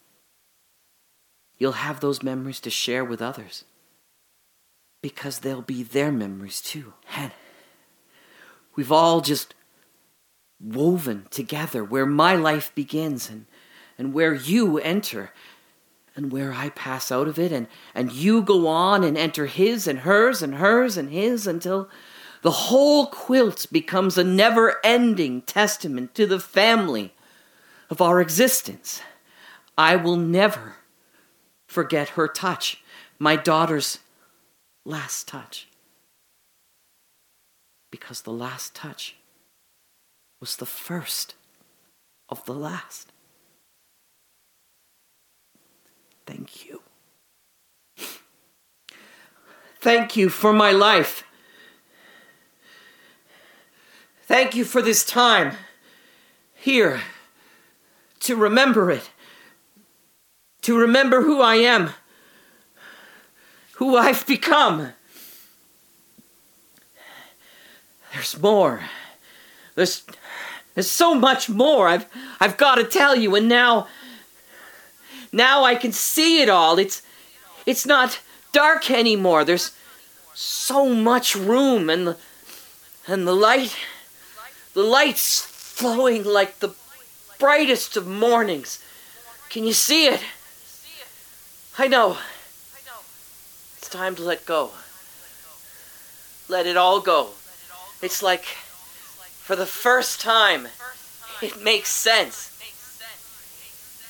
you'll 1.58 1.74
have 1.74 2.00
those 2.00 2.24
memories 2.24 2.60
to 2.62 2.70
share 2.70 3.04
with 3.04 3.22
others 3.22 3.66
because 5.02 5.40
they'll 5.40 5.62
be 5.62 5.84
their 5.84 6.12
memories 6.12 6.62
too. 6.62 6.94
And 7.16 7.32
we've 8.76 8.92
all 8.92 9.22
just 9.22 9.54
woven 10.62 11.28
together 11.30 11.84
where 11.84 12.06
my 12.06 12.36
life 12.36 12.74
begins 12.76 13.30
and 13.30 13.46
and 14.00 14.14
where 14.14 14.34
you 14.34 14.80
enter 14.80 15.32
and 16.16 16.32
where 16.32 16.54
I 16.54 16.70
pass 16.70 17.12
out 17.12 17.28
of 17.28 17.38
it, 17.38 17.52
and, 17.52 17.68
and 17.94 18.12
you 18.12 18.42
go 18.42 18.68
on 18.68 19.04
and 19.04 19.18
enter 19.18 19.46
his 19.46 19.88
and 19.88 20.00
hers 20.00 20.42
and 20.42 20.56
hers 20.56 20.98
and 20.98 21.10
his 21.12 21.46
until 21.46 21.90
the 22.42 22.52
whole 22.52 23.08
quilt 23.08 23.66
becomes 23.72 24.18
a 24.18 24.24
never 24.24 24.78
ending 24.84 25.42
testament 25.42 26.16
to 26.16 26.26
the 26.26 26.40
family 26.40 27.14
of 27.90 28.02
our 28.02 28.22
existence. 28.22 29.02
I 29.78 29.96
will 29.96 30.16
never 30.16 30.76
forget 31.68 32.10
her 32.10 32.28
touch, 32.28 32.84
my 33.18 33.36
daughter's 33.36 34.00
last 34.86 35.28
touch. 35.28 35.68
Because 37.92 38.22
the 38.22 38.32
last 38.32 38.76
touch 38.76 39.16
was 40.40 40.56
the 40.58 40.66
first 40.66 41.36
of 42.30 42.46
the 42.46 42.54
last. 42.54 43.12
Thank 46.26 46.68
you. 46.68 46.82
Thank 49.82 50.16
you 50.16 50.30
for 50.30 50.54
my 50.54 50.72
life. 50.72 51.24
Thank 54.30 54.56
you 54.56 54.64
for 54.64 54.84
this 54.84 55.04
time. 55.04 55.54
Here. 56.54 57.02
To 58.20 58.36
remember 58.36 58.92
it. 58.92 59.10
To 60.62 60.78
remember 60.78 61.24
who 61.24 61.42
I 61.42 61.56
am. 61.56 61.94
Who 63.78 63.98
I've 63.98 64.28
become. 64.28 64.94
There's 68.14 68.40
more. 68.40 68.82
There's 69.74 70.04
there's 70.76 70.92
so 70.92 71.16
much 71.16 71.50
more 71.50 71.88
I've 71.88 72.06
I've 72.40 72.58
got 72.58 72.76
to 72.76 72.84
tell 72.84 73.16
you 73.16 73.34
and 73.34 73.50
now 73.50 73.88
now 75.32 75.64
I 75.64 75.74
can 75.74 75.92
see 75.92 76.44
it 76.44 76.50
all. 76.50 76.78
It's 76.78 77.02
it's 77.66 77.88
not 77.88 78.20
dark 78.52 78.92
anymore. 78.92 79.44
There's 79.44 79.72
so 80.36 80.88
much 80.88 81.36
room 81.36 81.90
and 81.90 82.06
the 82.06 82.18
and 83.08 83.28
the 83.28 83.36
light 83.36 83.76
the 84.74 84.84
light's 84.84 85.42
flowing 85.42 86.24
like 86.24 86.60
the 86.60 86.74
brightest 87.40 87.98
of 87.98 88.08
mornings. 88.08 88.84
Can 89.50 89.64
you 89.64 89.74
see 89.74 90.08
it? 90.08 90.22
I 91.78 91.88
know. 91.88 92.18
It's 93.78 93.90
time 93.90 94.16
to 94.18 94.24
let 94.24 94.46
go. 94.46 94.72
Let 96.48 96.66
it 96.66 96.78
all 96.78 97.00
go. 97.00 97.30
It's 98.02 98.22
like, 98.22 98.44
for 98.44 99.56
the 99.56 99.66
first 99.66 100.22
time, 100.22 100.68
it 101.42 101.62
makes 101.62 101.90
sense. 101.90 102.48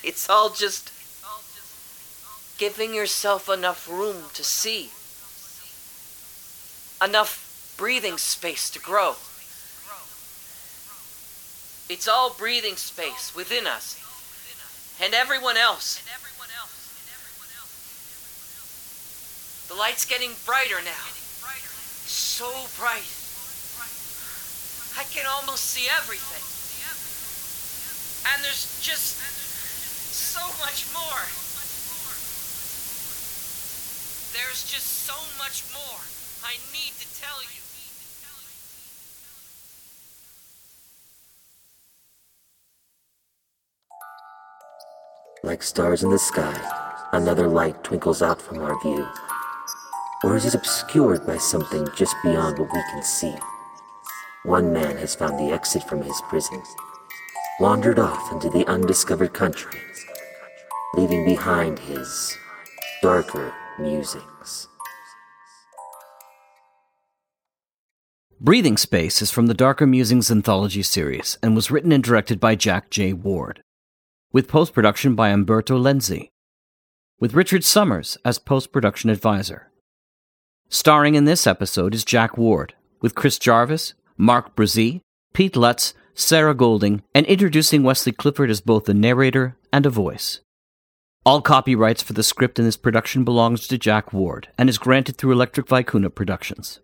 It's 0.02 0.28
all 0.28 0.50
just 0.50 0.92
giving 2.58 2.94
yourself 2.94 3.48
enough 3.48 3.88
room 3.88 4.24
to 4.34 4.44
see, 4.44 4.90
enough 7.02 7.74
breathing 7.78 8.18
space 8.18 8.68
to 8.70 8.78
grow. 8.78 9.14
It's 11.90 12.06
all 12.06 12.30
breathing 12.38 12.76
space 12.76 13.34
within 13.34 13.66
us 13.66 13.98
and 15.02 15.12
everyone 15.12 15.56
else. 15.56 15.98
The 19.66 19.74
light's 19.74 20.06
getting 20.06 20.30
brighter 20.46 20.78
now. 20.86 21.06
So 22.06 22.46
bright. 22.78 23.10
I 24.94 25.02
can 25.10 25.26
almost 25.26 25.66
see 25.66 25.90
everything. 25.90 26.46
And 28.30 28.44
there's 28.44 28.78
just 28.78 29.18
so 30.14 30.46
much 30.62 30.86
more. 30.94 31.26
There's 34.30 34.62
just 34.62 35.10
so 35.10 35.18
much 35.42 35.66
more 35.74 35.98
I 36.46 36.54
need 36.70 36.94
to 37.02 37.06
tell 37.18 37.42
you. 37.50 37.69
Like 45.50 45.64
stars 45.64 46.04
in 46.04 46.10
the 46.10 46.18
sky, 46.20 46.54
another 47.10 47.48
light 47.48 47.82
twinkles 47.82 48.22
out 48.22 48.40
from 48.40 48.60
our 48.60 48.80
view. 48.82 49.04
Or 50.22 50.36
is 50.36 50.46
it 50.46 50.54
obscured 50.54 51.26
by 51.26 51.38
something 51.38 51.88
just 51.96 52.14
beyond 52.22 52.56
what 52.56 52.72
we 52.72 52.80
can 52.92 53.02
see? 53.02 53.34
One 54.44 54.72
man 54.72 54.96
has 54.98 55.16
found 55.16 55.40
the 55.40 55.52
exit 55.52 55.82
from 55.82 56.02
his 56.02 56.22
prison, 56.28 56.62
wandered 57.58 57.98
off 57.98 58.30
into 58.30 58.48
the 58.48 58.64
undiscovered 58.68 59.34
country, 59.34 59.80
leaving 60.94 61.24
behind 61.24 61.80
his 61.80 62.38
darker 63.02 63.52
musings. 63.76 64.68
Breathing 68.40 68.76
Space 68.76 69.20
is 69.20 69.32
from 69.32 69.48
the 69.48 69.54
Darker 69.54 69.88
Musings 69.88 70.30
anthology 70.30 70.84
series 70.84 71.38
and 71.42 71.56
was 71.56 71.72
written 71.72 71.90
and 71.90 72.04
directed 72.04 72.38
by 72.38 72.54
Jack 72.54 72.88
J. 72.88 73.12
Ward, 73.12 73.64
with 74.32 74.48
post 74.48 74.72
production 74.72 75.14
by 75.14 75.30
Umberto 75.30 75.78
Lenzi, 75.78 76.30
with 77.18 77.34
Richard 77.34 77.64
Summers 77.64 78.16
as 78.24 78.38
post 78.38 78.72
production 78.72 79.10
advisor. 79.10 79.70
Starring 80.68 81.16
in 81.16 81.24
this 81.24 81.46
episode 81.46 81.94
is 81.94 82.04
Jack 82.04 82.38
Ward, 82.38 82.74
with 83.00 83.16
Chris 83.16 83.38
Jarvis, 83.38 83.94
Mark 84.16 84.54
Brzee, 84.54 85.00
Pete 85.32 85.56
Lutz, 85.56 85.94
Sarah 86.14 86.54
Golding, 86.54 87.02
and 87.14 87.26
introducing 87.26 87.82
Wesley 87.82 88.12
Clifford 88.12 88.50
as 88.50 88.60
both 88.60 88.88
a 88.88 88.94
narrator 88.94 89.56
and 89.72 89.84
a 89.84 89.90
voice. 89.90 90.40
All 91.26 91.42
copyrights 91.42 92.02
for 92.02 92.12
the 92.12 92.22
script 92.22 92.58
in 92.58 92.64
this 92.64 92.76
production 92.76 93.24
belongs 93.24 93.66
to 93.66 93.78
Jack 93.78 94.12
Ward 94.12 94.48
and 94.56 94.68
is 94.68 94.78
granted 94.78 95.16
through 95.16 95.32
Electric 95.32 95.66
Vicuna 95.66 96.14
Productions. 96.14 96.80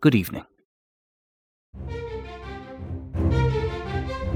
Good 0.00 0.14
evening. 0.14 0.44